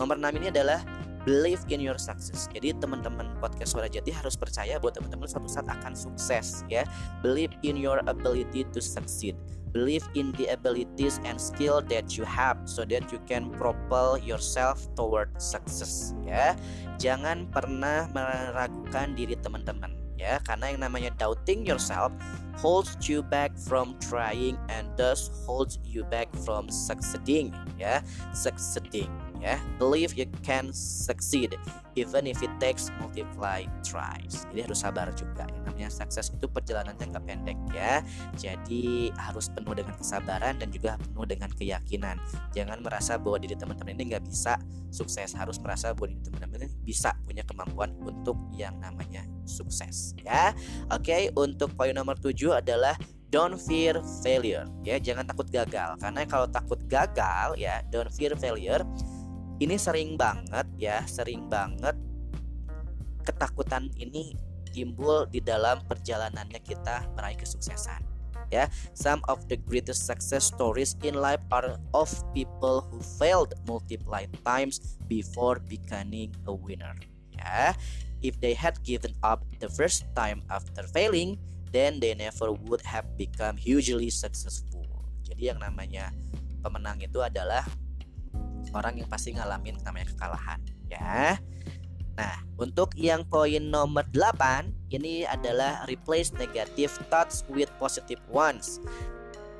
[0.00, 0.80] Nomor 6 ini adalah
[1.24, 2.50] believe in your success.
[2.50, 6.82] Jadi teman-teman podcast Suara Jati harus percaya bahwa teman-teman suatu saat akan sukses ya.
[7.22, 9.38] Believe in your ability to succeed.
[9.72, 14.84] Believe in the abilities and skill that you have so that you can propel yourself
[15.00, 16.52] toward success ya.
[17.00, 22.14] Jangan pernah meragukan diri teman-teman ya karena yang namanya doubting yourself
[22.54, 27.98] holds you back from trying and thus holds you back from succeeding ya
[28.30, 29.10] succeeding
[29.42, 29.58] ya.
[29.82, 31.58] Believe you can succeed
[31.98, 34.46] even if it takes multiply tries.
[34.48, 35.44] Jadi harus sabar juga.
[35.50, 38.00] Yang namanya sukses itu perjalanannya nggak pendek ya.
[38.38, 42.16] Jadi harus penuh dengan kesabaran dan juga penuh dengan keyakinan.
[42.54, 44.56] Jangan merasa bahwa diri teman-teman ini nggak bisa
[44.94, 45.34] sukses.
[45.34, 50.54] Harus merasa bahwa diri teman-teman ini bisa punya kemampuan untuk yang namanya sukses ya.
[50.94, 52.94] Oke untuk poin nomor 7 adalah
[53.32, 55.00] don't fear failure ya.
[55.00, 55.98] Jangan takut gagal.
[55.98, 58.84] Karena kalau takut gagal ya don't fear failure
[59.62, 61.94] ini sering banget ya sering banget
[63.22, 64.34] ketakutan ini
[64.74, 68.02] timbul di dalam perjalanannya kita meraih kesuksesan
[68.50, 68.66] ya.
[68.92, 74.12] Some of the greatest success stories in life are of people who failed multiple
[74.44, 76.96] times before becoming a winner
[77.32, 77.78] ya.
[78.22, 81.38] If they had given up the first time after failing
[81.72, 84.84] then they never would have become hugely successful.
[85.24, 86.12] Jadi yang namanya
[86.60, 87.64] pemenang itu adalah
[88.72, 91.36] orang yang pasti ngalamin namanya kekalahan ya
[92.12, 98.76] Nah, untuk yang poin nomor 8 ini adalah replace negative thoughts with positive ones.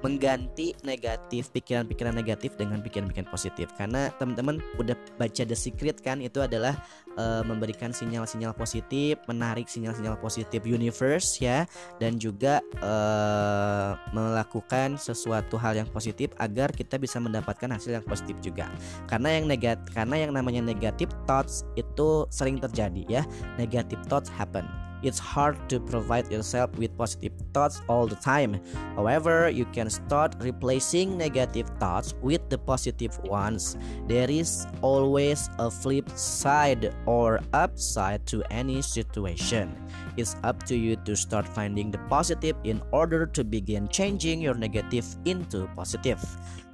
[0.02, 3.70] Mengganti negatif pikiran-pikiran negatif dengan pikiran-pikiran positif.
[3.78, 6.74] Karena teman-teman udah baca The Secret kan itu adalah
[7.14, 11.64] eh, memberikan sinyal-sinyal positif, menarik sinyal-sinyal positif universe ya.
[12.02, 18.36] Dan juga eh, melakukan sesuatu hal yang positif agar kita bisa mendapatkan hasil yang positif
[18.42, 18.68] juga.
[19.06, 23.22] Karena yang negatif karena yang namanya negative thoughts itu sering terjadi ya.
[23.56, 28.60] Negative thoughts happen it's hard to provide yourself with positive thoughts all the time.
[28.96, 33.76] However you can start replacing negative thoughts with the positive ones.
[34.08, 39.74] There is always a flip side or upside to any situation.
[40.16, 44.54] It's up to you to start finding the positive in order to begin changing your
[44.54, 46.20] negative into positive.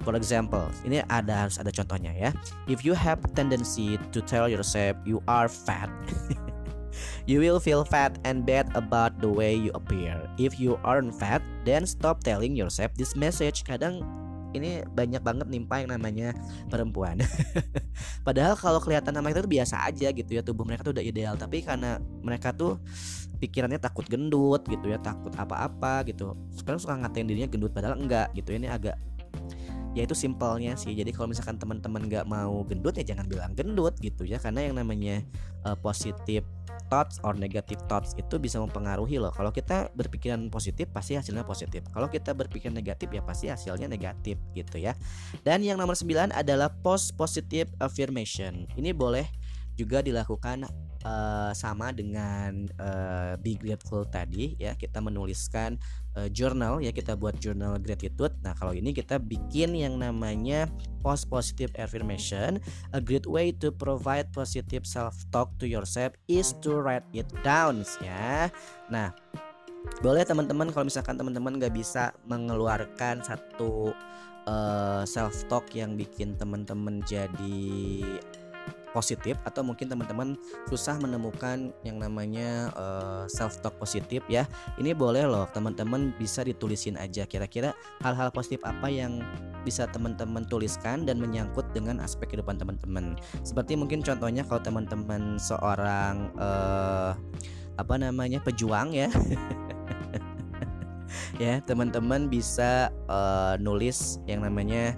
[0.03, 2.31] For example, ini ada harus ada contohnya ya.
[2.67, 5.91] If you have tendency to tell yourself you are fat,
[7.29, 10.17] you will feel fat and bad about the way you appear.
[10.41, 13.61] If you aren't fat, then stop telling yourself this message.
[13.61, 14.01] Kadang
[14.57, 16.33] ini banyak banget nimpa yang namanya
[16.73, 17.21] perempuan.
[18.25, 21.61] Padahal kalau kelihatan nama itu biasa aja gitu ya tubuh mereka tuh udah ideal, tapi
[21.61, 22.81] karena mereka tuh
[23.37, 26.33] pikirannya takut gendut gitu ya, takut apa-apa gitu.
[26.57, 28.57] Sekarang suka ngatain dirinya gendut padahal enggak gitu.
[28.57, 28.97] Ini agak
[29.97, 33.97] ya itu simpelnya sih jadi kalau misalkan teman-teman nggak mau gendut ya jangan bilang gendut
[33.97, 35.25] gitu ya karena yang namanya
[35.65, 36.45] uh, positif
[36.87, 39.35] thoughts or negative thoughts itu bisa mempengaruhi loh.
[39.35, 41.83] Kalau kita berpikiran positif pasti hasilnya positif.
[41.91, 44.95] Kalau kita berpikir negatif ya pasti hasilnya negatif gitu ya.
[45.43, 48.65] Dan yang nomor 9 adalah post positive affirmation.
[48.79, 49.27] Ini boleh
[49.79, 50.67] juga dilakukan
[51.03, 54.75] eh, sama dengan eh, be grateful tadi ya.
[54.75, 55.79] Kita menuliskan
[56.19, 56.91] eh, journal ya.
[56.91, 58.35] Kita buat journal gratitude.
[58.43, 60.67] Nah kalau ini kita bikin yang namanya
[61.03, 62.59] post positive affirmation.
[62.95, 67.83] A great way to provide positive self talk to yourself is to write it down
[68.03, 68.51] ya.
[68.91, 69.15] Nah
[70.03, 73.95] boleh teman-teman kalau misalkan teman-teman nggak bisa mengeluarkan satu
[75.05, 78.01] self talk yang bikin teman-teman jadi
[78.99, 80.35] positif atau mungkin teman-teman
[80.67, 82.67] susah menemukan yang namanya
[83.31, 84.43] self talk positif ya
[84.75, 87.23] ini boleh loh teman-teman bisa ditulisin aja.
[87.23, 87.71] Kira-kira
[88.03, 89.23] hal-hal positif apa yang
[89.63, 93.15] bisa teman-teman tuliskan dan menyangkut dengan aspek kehidupan teman-teman?
[93.45, 97.11] Seperti mungkin contohnya kalau teman-teman seorang eh,
[97.79, 99.07] apa namanya pejuang ya
[101.43, 104.91] ya teman-teman bisa eh, nulis yang namanya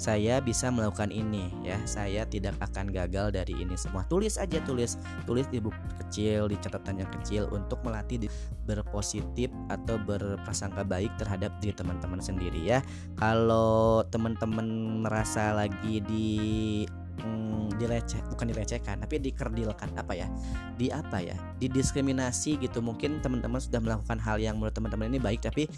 [0.00, 1.76] saya bisa melakukan ini ya.
[1.84, 4.08] Saya tidak akan gagal dari ini semua.
[4.08, 4.96] Tulis aja tulis.
[5.28, 8.24] Tulis di buku kecil di catatan yang kecil untuk melatih
[8.64, 12.80] berpositif atau berprasangka baik terhadap diri teman-teman sendiri ya.
[13.20, 16.28] Kalau teman-teman merasa lagi di
[17.20, 20.32] hmm, dileceh bukan dilecehkan tapi dikerdilkan apa ya?
[20.80, 21.36] Di apa ya?
[21.60, 22.80] Didiskriminasi gitu.
[22.80, 25.68] Mungkin teman-teman sudah melakukan hal yang menurut teman-teman ini baik tapi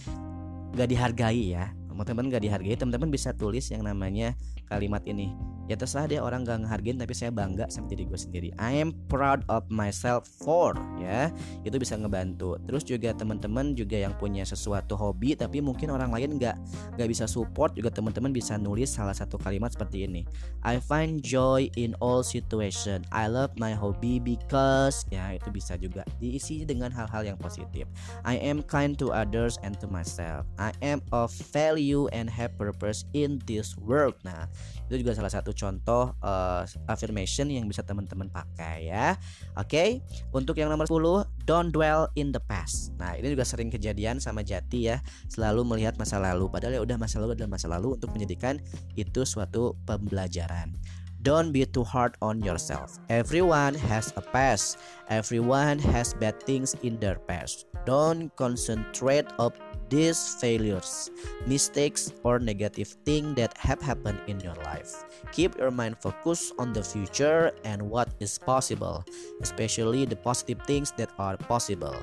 [0.73, 4.33] gak dihargai ya teman-teman gak dihargai teman-teman bisa tulis yang namanya
[4.69, 5.33] kalimat ini.
[5.71, 8.49] Ya terserah dia orang gak ngehargain tapi saya bangga sama diri gue sendiri.
[8.59, 11.31] I am proud of myself for ya.
[11.63, 12.59] Itu bisa ngebantu.
[12.67, 16.57] Terus juga teman-teman juga yang punya sesuatu hobi tapi mungkin orang lain nggak
[16.99, 20.27] nggak bisa support juga teman-teman bisa nulis salah satu kalimat seperti ini.
[20.67, 23.07] I find joy in all situation.
[23.15, 27.87] I love my hobby because ya itu bisa juga diisi dengan hal-hal yang positif.
[28.27, 30.45] I am kind to others and to myself.
[30.59, 34.19] I am of value and have purpose in this world.
[34.27, 34.51] Nah,
[34.89, 39.17] itu juga salah satu contoh eh, affirmation yang bisa teman-teman pakai ya.
[39.57, 42.93] Oke, untuk yang nomor 10, don't dwell in the past.
[43.01, 45.01] Nah, ini juga sering kejadian sama Jati ya,
[45.33, 46.53] selalu melihat masa lalu.
[46.53, 48.61] Padahal ya udah masa lalu adalah masa lalu untuk menjadikan
[48.95, 50.75] itu suatu pembelajaran.
[51.23, 52.99] Don't be too hard on yourself.
[53.07, 54.83] Everyone has a past.
[55.07, 57.71] Everyone has bad things in their past.
[57.87, 59.55] Don't concentrate on
[59.93, 61.13] these failures,
[61.45, 65.05] mistakes, or negative things that have happened in your life.
[65.37, 69.05] Keep your mind focused on the future and what is possible,
[69.45, 72.01] especially the positive things that are possible.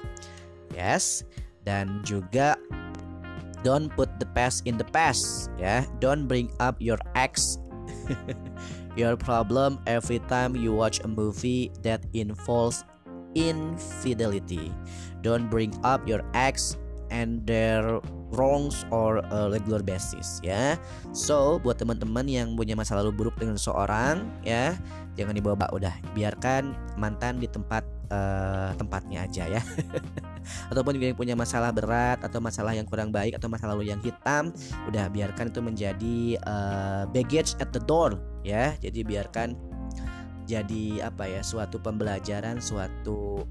[0.77, 1.25] Yes,
[1.65, 2.61] dan juga
[3.65, 5.81] don't put the past in the past, ya.
[5.97, 7.57] Don't bring up your ex
[9.01, 12.85] your problem every time you watch a movie that involves
[13.33, 14.69] infidelity.
[15.25, 16.77] Don't bring up your ex
[17.09, 18.01] and their
[18.33, 20.77] wrongs or a regular basis ya.
[21.11, 24.77] So buat teman-teman yang punya masa lalu buruk dengan seseorang ya,
[25.17, 27.83] jangan dibawa udah biarkan mantan di tempat
[28.13, 29.61] eh, tempatnya aja ya.
[30.71, 34.53] Ataupun yang punya masalah berat atau masalah yang kurang baik atau masa lalu yang hitam,
[34.89, 38.73] udah biarkan itu menjadi eh, baggage at the door ya.
[38.81, 39.57] Jadi biarkan
[40.49, 43.45] jadi apa ya suatu pembelajaran, suatu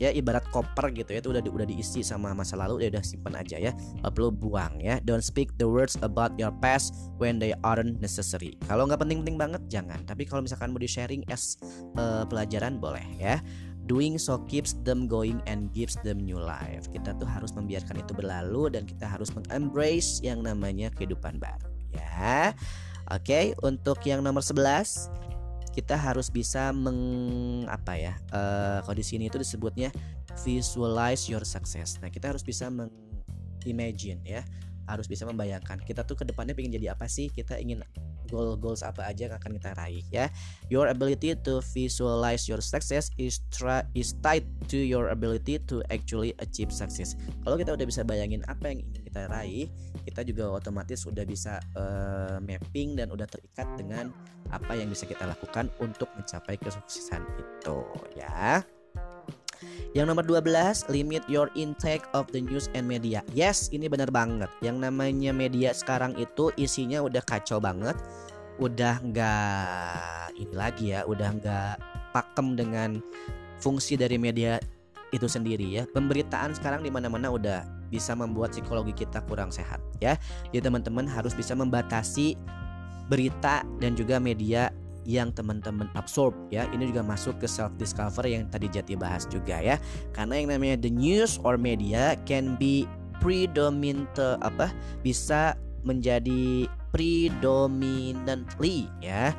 [0.00, 3.04] ya ibarat koper gitu ya itu udah di- udah diisi sama masa lalu ya udah
[3.04, 3.76] simpan aja ya.
[4.00, 4.96] Nggak perlu buang ya.
[5.04, 8.56] Don't speak the words about your past when they aren't necessary.
[8.64, 10.00] Kalau nggak penting-penting banget jangan.
[10.08, 11.60] Tapi kalau misalkan mau di sharing as
[12.00, 13.38] eh, pelajaran boleh ya.
[13.84, 16.86] Doing so keeps them going and gives them new life.
[16.88, 22.54] Kita tuh harus membiarkan itu berlalu dan kita harus mengembrace yang namanya kehidupan baru ya.
[23.10, 25.10] Oke untuk yang nomor 11
[25.70, 26.98] kita harus bisa meng
[27.70, 29.94] apa ya eh, kalau di sini itu disebutnya
[30.42, 31.98] visualize your success.
[32.02, 32.90] Nah kita harus bisa meng
[33.66, 34.42] imagine ya
[34.90, 37.30] harus bisa membayangkan kita tuh ke depannya pengen jadi apa sih?
[37.30, 37.86] Kita ingin
[38.30, 40.26] goal goals apa aja yang akan kita raih ya.
[40.70, 46.34] Your ability to visualize your success is tra- is tied to your ability to actually
[46.42, 47.18] achieve success.
[47.42, 49.66] Kalau kita udah bisa bayangin apa yang ingin kita raih
[50.06, 54.10] kita juga otomatis udah bisa eh, mapping dan udah terikat dengan
[54.50, 57.78] apa yang bisa kita lakukan untuk mencapai kesuksesan itu
[58.18, 58.64] ya.
[59.92, 63.26] Yang nomor 12, limit your intake of the news and media.
[63.34, 64.48] Yes, ini benar banget.
[64.62, 67.98] Yang namanya media sekarang itu isinya udah kacau banget.
[68.60, 71.74] Udah nggak ini lagi ya, udah nggak
[72.14, 73.02] pakem dengan
[73.60, 74.62] fungsi dari media
[75.10, 75.82] itu sendiri ya.
[75.90, 80.14] Pemberitaan sekarang di mana-mana udah bisa membuat psikologi kita kurang sehat ya.
[80.54, 82.38] Jadi teman-teman harus bisa membatasi
[83.10, 84.70] berita dan juga media
[85.10, 86.70] yang teman-teman absorb ya.
[86.70, 89.74] Ini juga masuk ke self discover yang tadi Jati bahas juga ya.
[90.14, 92.86] Karena yang namanya the news or media can be
[93.18, 94.70] predominant apa
[95.02, 99.34] bisa menjadi predominantly ya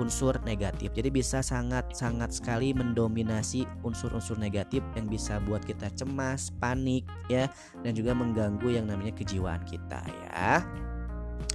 [0.00, 0.90] unsur negatif.
[0.96, 7.46] Jadi bisa sangat-sangat sekali mendominasi unsur-unsur negatif yang bisa buat kita cemas, panik ya
[7.84, 10.00] dan juga mengganggu yang namanya kejiwaan kita
[10.32, 10.64] ya.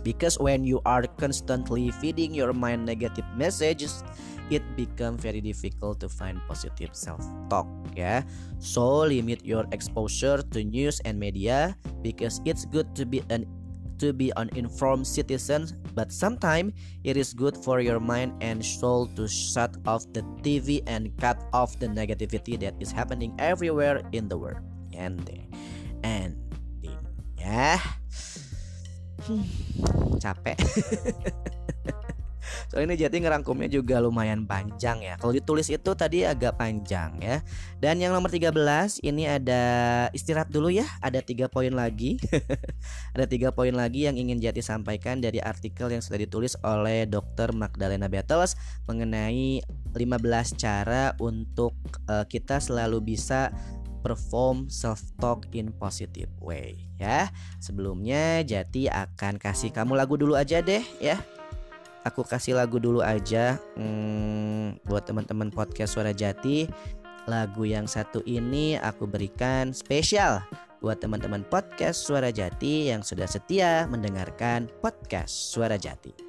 [0.03, 4.03] Because when you are constantly feeding your mind negative messages,
[4.49, 8.23] it become very difficult to find positive self-talk ya.
[8.59, 13.43] So limit your exposure to news and media because it's good to be an
[13.97, 15.65] to be an informed citizen,
[15.97, 16.73] but sometimes
[17.03, 21.41] it is good for your mind and soul to shut off the TV and cut
[21.51, 24.61] off the negativity that is happening everywhere in the world.
[24.93, 25.49] Ending.
[26.05, 27.01] Ending.
[27.41, 27.81] Ya.
[29.25, 29.45] Hmm,
[30.21, 30.57] capek.
[32.67, 35.15] Soalnya ini Jati ngerangkumnya juga lumayan panjang ya.
[35.19, 37.43] Kalau ditulis itu tadi agak panjang ya.
[37.79, 38.51] Dan yang nomor 13
[39.03, 39.63] ini ada
[40.11, 40.87] istirahat dulu ya.
[41.03, 42.19] Ada tiga poin lagi.
[43.15, 47.55] ada tiga poin lagi yang ingin Jati sampaikan dari artikel yang sudah ditulis oleh Dr.
[47.55, 48.55] Magdalena Battles
[48.87, 49.63] mengenai
[49.95, 51.75] 15 cara untuk
[52.07, 53.51] eh, kita selalu bisa
[54.03, 57.31] perform self talk in positive way ya.
[57.61, 61.17] Sebelumnya Jati akan kasih kamu lagu dulu aja deh ya.
[62.05, 66.67] Aku kasih lagu dulu aja hmm, buat teman-teman podcast Suara Jati.
[67.27, 70.39] Lagu yang satu ini aku berikan spesial
[70.79, 76.26] buat teman-teman podcast Suara Jati yang sudah setia mendengarkan podcast Suara Jati.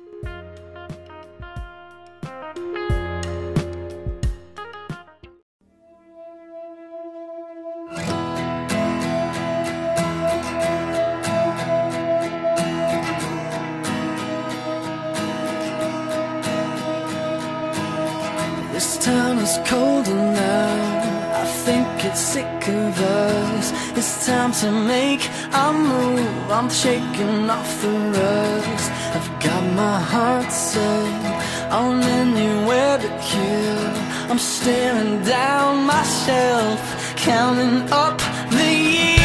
[22.34, 23.72] Sick of us.
[23.96, 25.22] It's time to make
[25.64, 26.50] a move.
[26.50, 28.90] I'm shaking off the rust.
[29.16, 33.92] I've got my heart set on anywhere but here.
[34.30, 36.80] I'm staring down myself.
[37.16, 38.18] counting up
[38.50, 39.17] the years.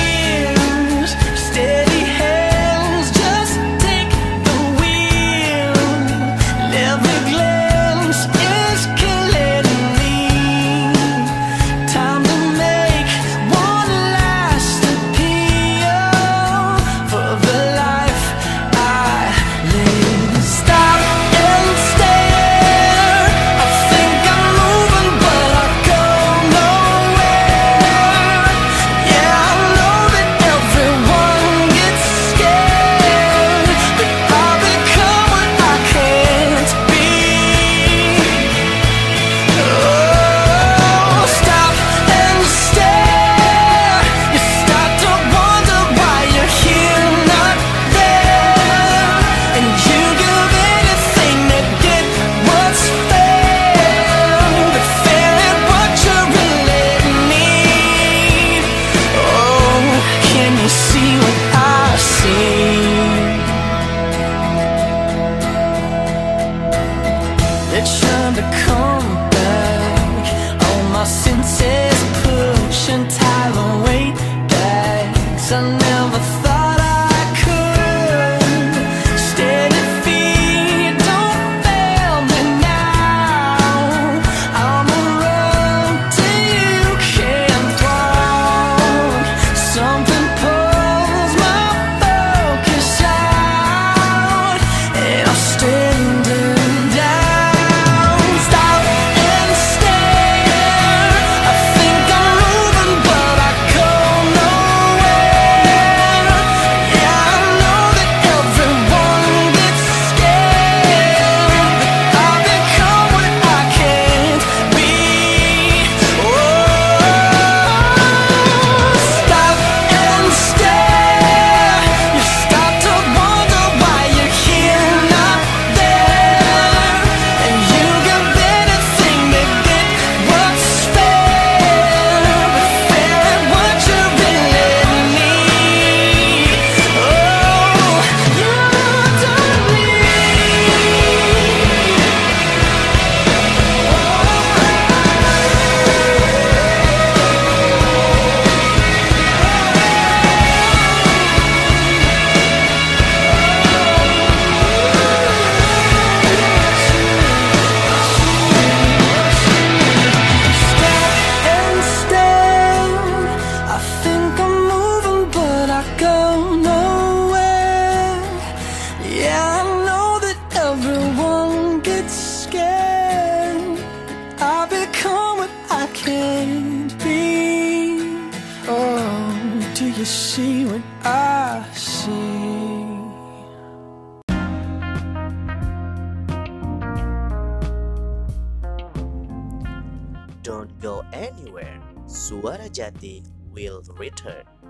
[192.74, 194.62] Suara Jati will return.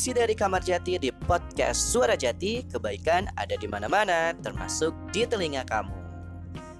[0.00, 5.60] Masih dari Kamar Jati di podcast Suara Jati, kebaikan ada di mana-mana, termasuk di telinga
[5.68, 5.92] kamu.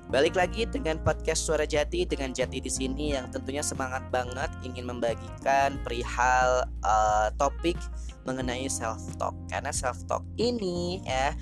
[0.08, 4.88] Balik lagi dengan podcast Suara Jati dengan Jati di sini yang tentunya semangat banget ingin
[4.88, 7.76] membagikan perihal eh, topik
[8.24, 9.36] mengenai self talk.
[9.52, 11.36] Karena self talk ini ya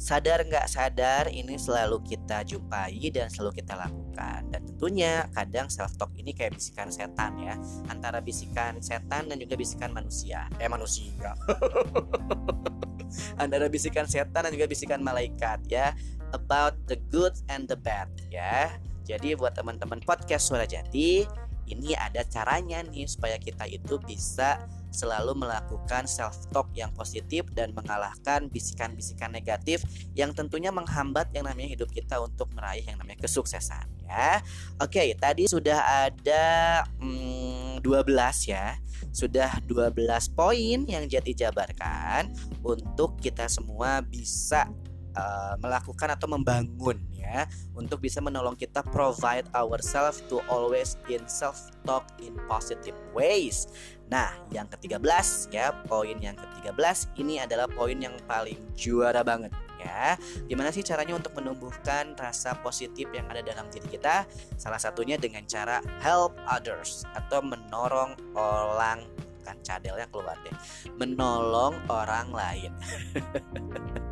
[0.00, 4.48] sadar nggak sadar ini selalu kita jumpai dan selalu kita lakukan.
[4.48, 7.54] Dan tentunya kadang self talk ini kayak bisikan setan ya
[7.92, 10.48] antara bisikan setan dan juga bisikan manusia.
[10.56, 11.36] Eh manusia.
[13.42, 15.92] Antara bisikan setan dan juga bisikan malaikat ya.
[16.30, 18.70] About the good and the bad ya.
[19.02, 21.26] Jadi buat teman-teman podcast suara jati
[21.70, 27.70] ini ada caranya nih supaya kita itu bisa selalu melakukan self talk yang positif dan
[27.70, 29.86] mengalahkan bisikan-bisikan negatif
[30.18, 34.42] yang tentunya menghambat yang namanya hidup kita untuk meraih yang namanya kesuksesan ya.
[34.82, 36.44] Oke, tadi sudah ada
[36.98, 38.74] hmm, 12 ya.
[39.10, 39.96] Sudah 12
[40.36, 42.30] poin yang Jati jabarkan
[42.62, 44.68] untuk kita semua bisa
[45.20, 47.44] uh, melakukan atau membangun ya
[47.76, 53.68] untuk bisa menolong kita provide ourselves to always in self talk in positive ways.
[54.10, 60.18] Nah, yang ke-13 ya, poin yang ke-13 ini adalah poin yang paling juara banget ya.
[60.50, 64.26] Gimana sih caranya untuk menumbuhkan rasa positif yang ada dalam diri kita?
[64.58, 69.06] Salah satunya dengan cara help others atau menolong orang
[69.42, 70.54] kan cadelnya keluar deh.
[70.96, 72.72] Menolong orang lain.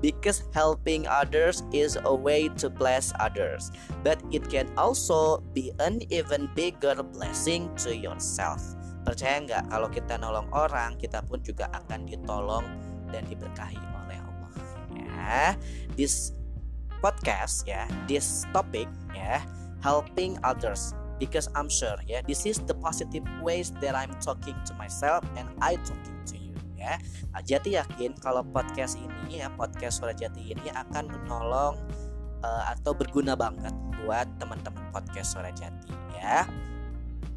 [0.00, 3.70] because helping others is a way to bless others,
[4.02, 8.62] but it can also be an even bigger blessing to yourself.
[9.04, 12.64] Percaya nggak kalau kita nolong orang, kita pun juga akan ditolong
[13.08, 14.50] dan diberkahi oleh Allah.
[14.92, 15.40] Ya,
[15.96, 16.36] this
[17.00, 19.40] podcast ya, this topic ya,
[19.80, 24.72] helping others because I'm sure ya, this is the positive ways that I'm talking to
[24.78, 26.96] myself and I talking to you ya.
[27.34, 31.76] Nah, Jati yakin kalau podcast ini ya podcast suara Jati ini akan menolong
[32.40, 36.46] uh, atau berguna banget buat teman-teman podcast suara Jati ya.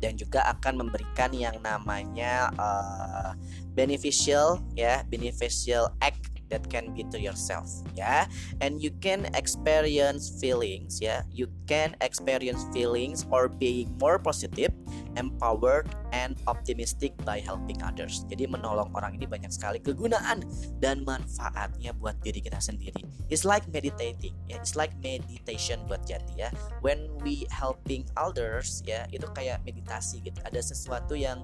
[0.02, 3.38] Dan juga akan memberikan yang namanya uh,
[3.78, 8.28] beneficial ya, beneficial act that can be to yourself ya.
[8.60, 11.24] And you can experience feelings ya.
[11.32, 14.76] You can experience feelings or being more positive
[15.16, 18.28] empowered and optimistic by helping others.
[18.28, 20.44] Jadi menolong orang ini banyak sekali kegunaan
[20.80, 23.02] dan manfaatnya buat diri kita sendiri.
[23.32, 24.60] It's like meditating ya.
[24.60, 26.50] It's like meditation buat jati ya.
[26.84, 30.38] When we helping others ya itu kayak meditasi gitu.
[30.44, 31.44] Ada sesuatu yang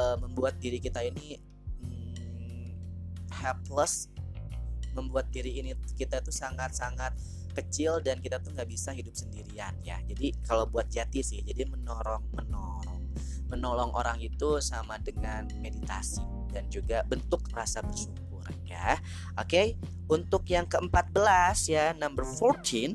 [0.00, 1.38] uh, membuat diri kita ini
[1.84, 2.68] hmm,
[3.32, 4.08] helpless
[4.98, 7.14] membuat diri ini kita tuh sangat-sangat
[7.58, 9.98] kecil dan kita tuh nggak bisa hidup sendirian ya.
[10.06, 13.02] Jadi kalau buat jati sih jadi menorong menolong
[13.48, 16.22] menolong orang itu sama dengan meditasi
[16.52, 19.00] dan juga bentuk rasa bersyukur ya.
[19.34, 19.74] Oke
[20.06, 22.94] untuk yang keempat-belas ya number 14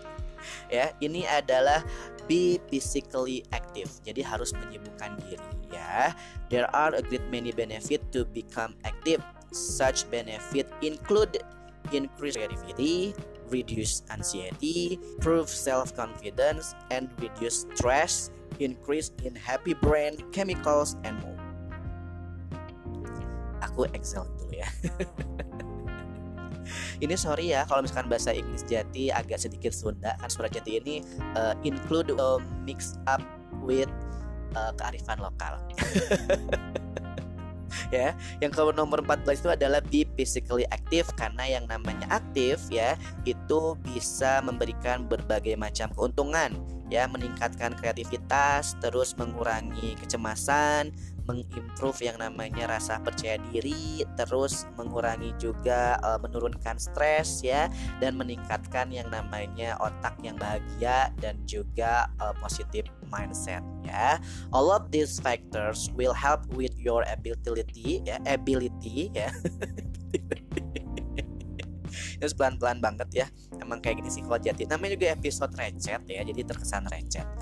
[0.74, 1.84] ya ini adalah
[2.30, 3.90] be physically active.
[4.06, 6.14] Jadi harus menyibukkan diri ya.
[6.46, 9.18] There are a great many benefit to become active
[9.50, 11.42] Such benefit include
[11.90, 13.14] increased creativity,
[13.50, 18.30] reduce anxiety, improve self-confidence, and reduce stress,
[18.62, 21.38] increase in happy brain chemicals, and more.
[23.66, 24.70] Aku Excel dulu ya.
[27.04, 31.02] ini sorry ya kalau misalkan bahasa Inggris Jati agak sedikit Sunda kan suara Jati ini
[31.34, 33.24] uh, include uh, mix up
[33.64, 33.90] with
[34.54, 35.58] uh, kearifan lokal.
[37.96, 38.14] ya.
[38.38, 42.94] Yang ke nomor 14 itu adalah be physically active karena yang namanya aktif ya
[43.24, 46.54] itu bisa memberikan berbagai macam keuntungan
[46.90, 50.90] ya meningkatkan kreativitas terus mengurangi kecemasan
[51.30, 57.70] mengimprove yang namanya rasa percaya diri terus mengurangi juga uh, menurunkan stres ya
[58.02, 64.16] dan meningkatkan yang namanya otak yang bahagia dan juga uh, positive mindset ya.
[64.54, 69.28] All of these factors will help with your ability ya ability ya.
[72.20, 73.26] Terus pelan-pelan banget ya.
[73.58, 77.26] Emang kayak gini sih kalau jati Namanya juga episode recet ya Jadi terkesan recet.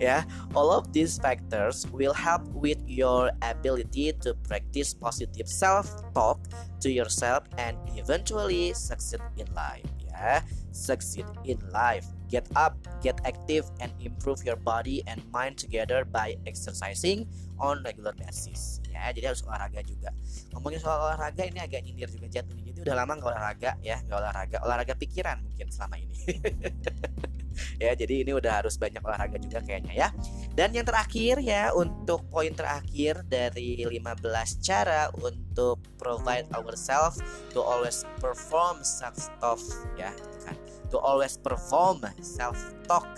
[0.00, 6.40] Ya all of these factors will help with your ability to practice positive self talk
[6.80, 10.44] to yourself and eventually succeed in life ya
[10.76, 12.06] succeed in life.
[12.28, 17.28] Get up get active and improve your body and mind together by exercising
[17.60, 19.12] on regular basis ya.
[19.12, 20.10] Jadi harus olahraga juga.
[20.54, 23.96] Ngomongin soal olahraga ini agak nyindir juga jatuh jadi udah lama nggak olahraga ya.
[24.04, 26.16] Nggak olahraga olahraga pikiran mungkin selama ini.
[27.80, 30.08] Ya jadi ini udah harus banyak olahraga juga kayaknya ya.
[30.52, 34.20] Dan yang terakhir ya untuk poin terakhir dari 15
[34.64, 37.20] cara untuk provide ourselves
[37.52, 39.60] to always perform self talk
[39.96, 40.12] ya
[40.44, 40.56] kan.
[40.92, 43.08] To always perform self talk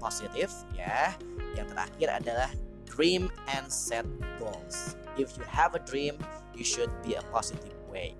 [0.00, 1.12] positif ya.
[1.56, 2.50] Yang terakhir adalah
[2.92, 4.04] dream and set
[4.38, 6.14] goals if you have a dream
[6.54, 8.14] you should be a positive way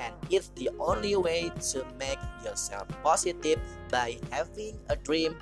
[0.00, 3.58] and it's the only way to make yourself positive
[3.90, 5.36] by having a dream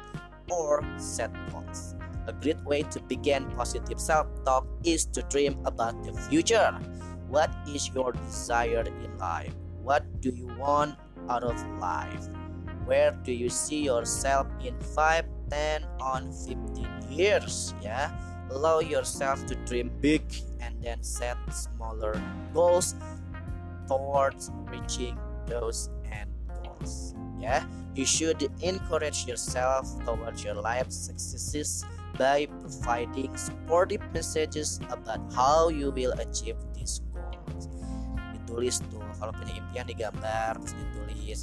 [0.50, 1.94] or set goals.
[2.26, 6.72] A great way to begin positive self talk is to dream about the future.
[7.28, 9.54] What is your desire in life?
[9.82, 10.98] What do you want
[11.28, 12.26] out of life?
[12.84, 17.74] Where do you see yourself in 5, 10, on 15 years?
[17.82, 18.10] Yeah.
[18.51, 20.23] Allow yourself to dream big
[20.62, 22.14] and then set smaller
[22.55, 22.94] goals
[23.90, 26.31] towards reaching those end
[26.62, 27.14] goals.
[27.39, 31.85] Yeah, you should encourage yourself towards your life successes
[32.16, 37.68] by providing supportive messages about how you will achieve these goals.
[38.32, 41.40] Ditulis tuh kalau punya impian digambar terus ditulis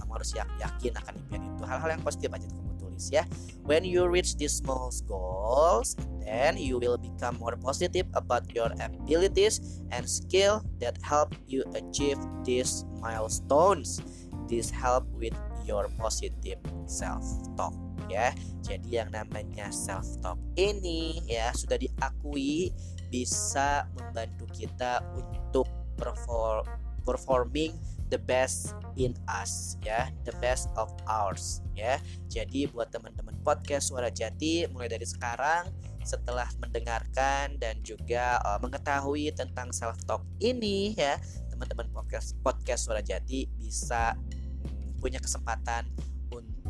[0.00, 2.69] kamu harus yak- yakin akan impian itu hal-hal yang positif aja kamu
[3.08, 3.24] ya.
[3.64, 5.96] When you reach these small goals
[6.30, 12.20] then you will become more positive about your abilities and skill that help you achieve
[12.46, 13.98] these milestones.
[14.46, 15.34] This help with
[15.66, 17.26] your positive self
[17.58, 17.74] talk
[18.06, 18.30] ya.
[18.62, 22.70] Jadi yang namanya self talk ini ya sudah diakui
[23.10, 25.66] bisa membantu kita untuk
[25.98, 26.62] perform
[27.02, 27.74] performing
[28.10, 30.10] the best in us ya.
[30.26, 32.02] The best of ours ya.
[32.26, 35.70] Jadi buat teman-teman podcast suara jati mulai dari sekarang
[36.04, 41.20] setelah mendengarkan dan juga uh, mengetahui tentang self talk ini ya
[41.52, 45.84] teman-teman podcast podcast suara jati bisa mm, punya kesempatan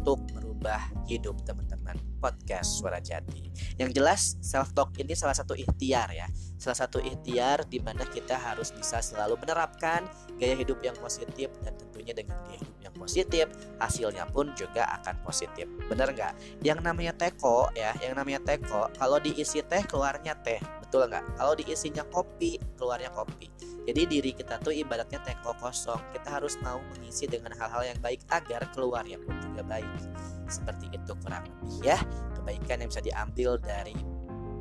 [0.01, 1.93] untuk merubah hidup teman-teman.
[2.21, 3.53] Podcast suara jati.
[3.77, 6.25] Yang jelas self talk ini salah satu ikhtiar ya.
[6.57, 10.09] Salah satu ikhtiar di mana kita harus bisa selalu menerapkan
[10.41, 13.47] gaya hidup yang positif dan tentunya dengan gaya hidup yang positif
[13.77, 15.69] hasilnya pun juga akan positif.
[15.89, 16.65] Bener nggak?
[16.65, 20.61] Yang namanya teko ya yang namanya teko kalau diisi teh keluarnya teh
[20.91, 21.23] betul nggak?
[21.39, 23.47] Kalau diisinya kopi keluarnya kopi.
[23.87, 26.03] Jadi diri kita tuh ibaratnya teko kosong.
[26.11, 29.87] Kita harus mau mengisi dengan hal-hal yang baik agar keluarnya pun juga baik.
[30.51, 31.99] Seperti itu kurang lebih ya.
[32.35, 33.95] Kebaikan yang bisa diambil dari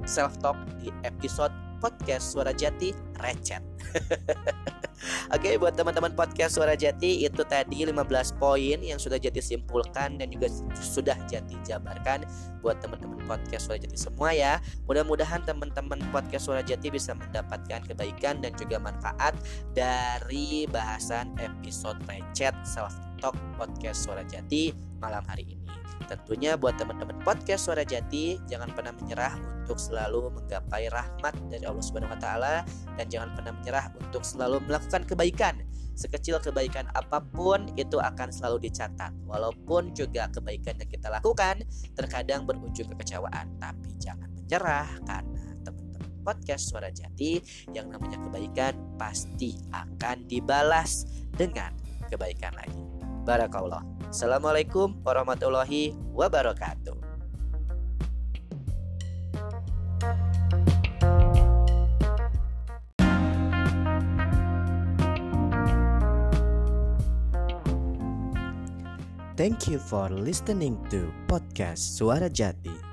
[0.06, 2.92] self talk di episode podcast Suara Jati
[3.24, 3.64] Recet.
[5.36, 7.96] Oke, buat teman-teman podcast Suara Jati itu tadi 15
[8.36, 12.28] poin yang sudah Jati simpulkan dan juga sudah Jati jabarkan
[12.60, 14.60] buat teman-teman podcast Suara Jati semua ya.
[14.86, 19.34] Mudah-mudahan teman-teman podcast Suara Jati bisa mendapatkan kebaikan dan juga manfaat
[19.72, 22.94] dari bahasan episode Recet Self
[23.24, 25.59] Talk Podcast Suara Jati malam hari ini.
[26.08, 29.36] Tentunya buat teman-teman podcast Suara Jati jangan pernah menyerah
[29.66, 32.56] untuk selalu menggapai rahmat dari Allah Subhanahu wa taala
[32.96, 35.60] dan jangan pernah menyerah untuk selalu melakukan kebaikan.
[36.00, 39.12] Sekecil kebaikan apa pun itu akan selalu dicatat.
[39.28, 41.60] Walaupun juga kebaikan yang kita lakukan
[41.94, 47.44] terkadang berujung kekecewaan, tapi jangan menyerah karena teman-teman podcast Suara Jati
[47.76, 51.04] yang namanya kebaikan pasti akan dibalas
[51.36, 51.76] dengan
[52.08, 52.80] kebaikan lagi.
[53.28, 53.99] Barakallah.
[54.10, 56.98] Assalamualaikum warahmatullahi wabarakatuh.
[69.38, 72.89] Thank you for listening to podcast Suara Jati.